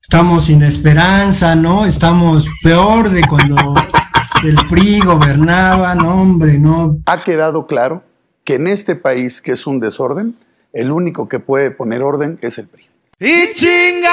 Estamos 0.01 0.47
sin 0.47 0.63
esperanza, 0.63 1.55
¿no? 1.55 1.85
Estamos 1.85 2.49
peor 2.63 3.11
de 3.11 3.23
cuando 3.23 3.57
el 4.43 4.57
PRI 4.71 5.01
gobernaba, 5.01 5.95
no, 5.95 6.23
hombre, 6.23 6.59
no. 6.59 6.99
Ha 7.05 7.23
quedado 7.23 7.67
claro 7.67 8.08
que 8.49 8.55
en 8.55 8.67
este 8.67 8.97
país, 8.97 9.43
que 9.43 9.53
es 9.53 9.67
un 9.67 9.79
desorden, 9.79 10.35
el 10.73 10.91
único 10.91 11.29
que 11.29 11.39
puede 11.39 11.71
poner 11.71 12.03
orden 12.03 12.39
es 12.41 12.57
el 12.57 12.67
PRI. 12.67 12.85
Y 13.21 13.53
chingas 13.53 14.09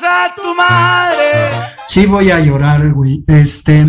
a 0.00 0.28
tu 0.36 0.54
madre. 0.54 1.50
Sí 1.88 2.06
voy 2.06 2.30
a 2.30 2.38
llorar, 2.38 2.92
güey. 2.92 3.24
Este, 3.26 3.84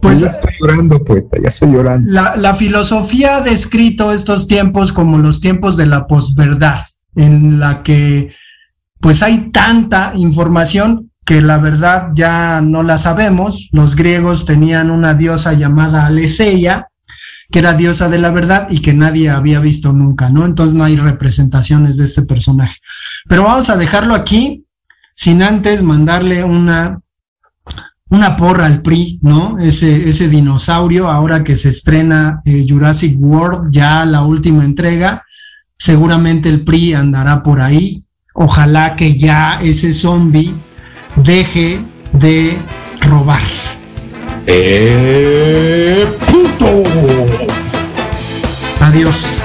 pues 0.00 0.20
ya 0.20 0.28
estoy 0.28 0.52
llorando, 0.60 1.04
poeta, 1.04 1.38
ya 1.42 1.48
estoy 1.48 1.72
llorando. 1.72 2.08
la, 2.08 2.36
la 2.36 2.54
filosofía 2.54 3.38
ha 3.38 3.40
descrito 3.40 4.12
estos 4.12 4.46
tiempos 4.46 4.92
como 4.92 5.18
los 5.18 5.40
tiempos 5.40 5.76
de 5.76 5.86
la 5.86 6.06
posverdad, 6.06 6.84
en 7.16 7.58
la 7.58 7.82
que 7.82 8.32
pues 9.00 9.24
hay 9.24 9.50
tanta 9.50 10.12
información 10.14 11.10
que 11.26 11.40
la 11.40 11.58
verdad 11.58 12.10
ya 12.14 12.60
no 12.60 12.84
la 12.84 12.96
sabemos. 12.96 13.70
Los 13.72 13.96
griegos 13.96 14.46
tenían 14.46 14.92
una 14.92 15.14
diosa 15.14 15.54
llamada 15.54 16.06
Aletheia, 16.06 16.90
que 17.54 17.60
era 17.60 17.74
diosa 17.74 18.08
de 18.08 18.18
la 18.18 18.32
verdad 18.32 18.66
y 18.68 18.80
que 18.80 18.94
nadie 18.94 19.30
había 19.30 19.60
visto 19.60 19.92
nunca, 19.92 20.28
¿no? 20.28 20.44
Entonces 20.44 20.74
no 20.74 20.82
hay 20.82 20.96
representaciones 20.96 21.96
de 21.96 22.04
este 22.04 22.22
personaje. 22.22 22.78
Pero 23.28 23.44
vamos 23.44 23.70
a 23.70 23.76
dejarlo 23.76 24.16
aquí 24.16 24.64
sin 25.14 25.40
antes 25.40 25.80
mandarle 25.80 26.42
una 26.42 26.98
una 28.10 28.36
porra 28.36 28.66
al 28.66 28.82
PRI, 28.82 29.20
¿no? 29.22 29.60
Ese, 29.60 30.08
ese 30.08 30.28
dinosaurio, 30.28 31.08
ahora 31.08 31.44
que 31.44 31.54
se 31.54 31.68
estrena 31.68 32.40
eh, 32.44 32.66
Jurassic 32.68 33.16
World, 33.20 33.70
ya 33.70 34.04
la 34.04 34.22
última 34.22 34.64
entrega, 34.64 35.22
seguramente 35.78 36.48
el 36.48 36.64
PRI 36.64 36.94
andará 36.94 37.44
por 37.44 37.60
ahí. 37.60 38.04
Ojalá 38.34 38.96
que 38.96 39.14
ya 39.16 39.60
ese 39.62 39.94
zombie 39.94 40.56
deje 41.14 41.84
de 42.14 42.58
robar. 43.00 43.42
¡Eh, 44.46 46.06
puto! 46.30 46.82
Adiós. 48.80 49.38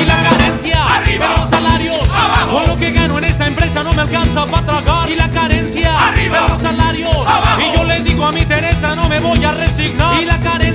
Y 0.00 0.04
la 0.04 0.16
carencia, 0.16 0.96
arriba 0.96 1.26
los 1.38 1.50
salarios, 1.50 1.98
abajo. 2.08 2.58
Con 2.58 2.68
lo 2.68 2.78
que 2.78 2.92
gano 2.92 3.18
en 3.18 3.24
esta 3.24 3.46
empresa 3.48 3.82
no 3.82 3.92
me 3.92 4.02
alcanza 4.02 4.46
para 4.46 4.64
tragar. 4.64 5.10
Y 5.10 5.16
la 5.16 5.28
carencia, 5.30 6.08
arriba 6.08 6.46
los 6.50 6.62
salarios, 6.62 7.16
abajo. 7.16 7.60
Y 7.60 7.76
yo 7.76 7.84
le 7.84 8.00
digo 8.02 8.26
a 8.26 8.30
mi 8.32 8.44
Teresa 8.44 8.94
no 8.94 9.08
me 9.08 9.18
voy 9.18 9.42
a 9.44 9.50
resignar. 9.52 10.22
Y 10.22 10.24
la 10.24 10.38
carencia, 10.38 10.73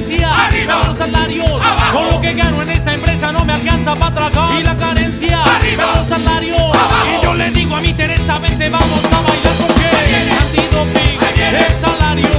arriba 0.49 0.81
los 0.88 0.97
salarios, 0.97 1.45
abajo. 1.49 1.99
Con 1.99 2.09
lo 2.09 2.21
que 2.21 2.33
gano 2.33 2.62
en 2.62 2.69
esta 2.71 2.93
empresa 2.93 3.31
no 3.31 3.45
me 3.45 3.53
alcanza 3.53 3.95
para 3.95 4.13
tragar. 4.13 4.59
Y 4.59 4.63
la 4.63 4.77
carencia, 4.77 5.43
arriba 5.43 5.85
los 5.95 6.07
salarios, 6.07 6.59
abajo. 6.59 7.19
Y 7.19 7.23
yo 7.23 7.33
le 7.33 7.51
digo 7.51 7.75
a 7.75 7.81
mi 7.81 7.93
Teresa 7.93 8.39
vente 8.39 8.69
vamos 8.69 9.03
a 9.05 9.21
bailar 9.21 9.53
porque 9.59 9.85
antidoping, 10.41 11.19
el 11.39 11.73
salario, 11.79 12.29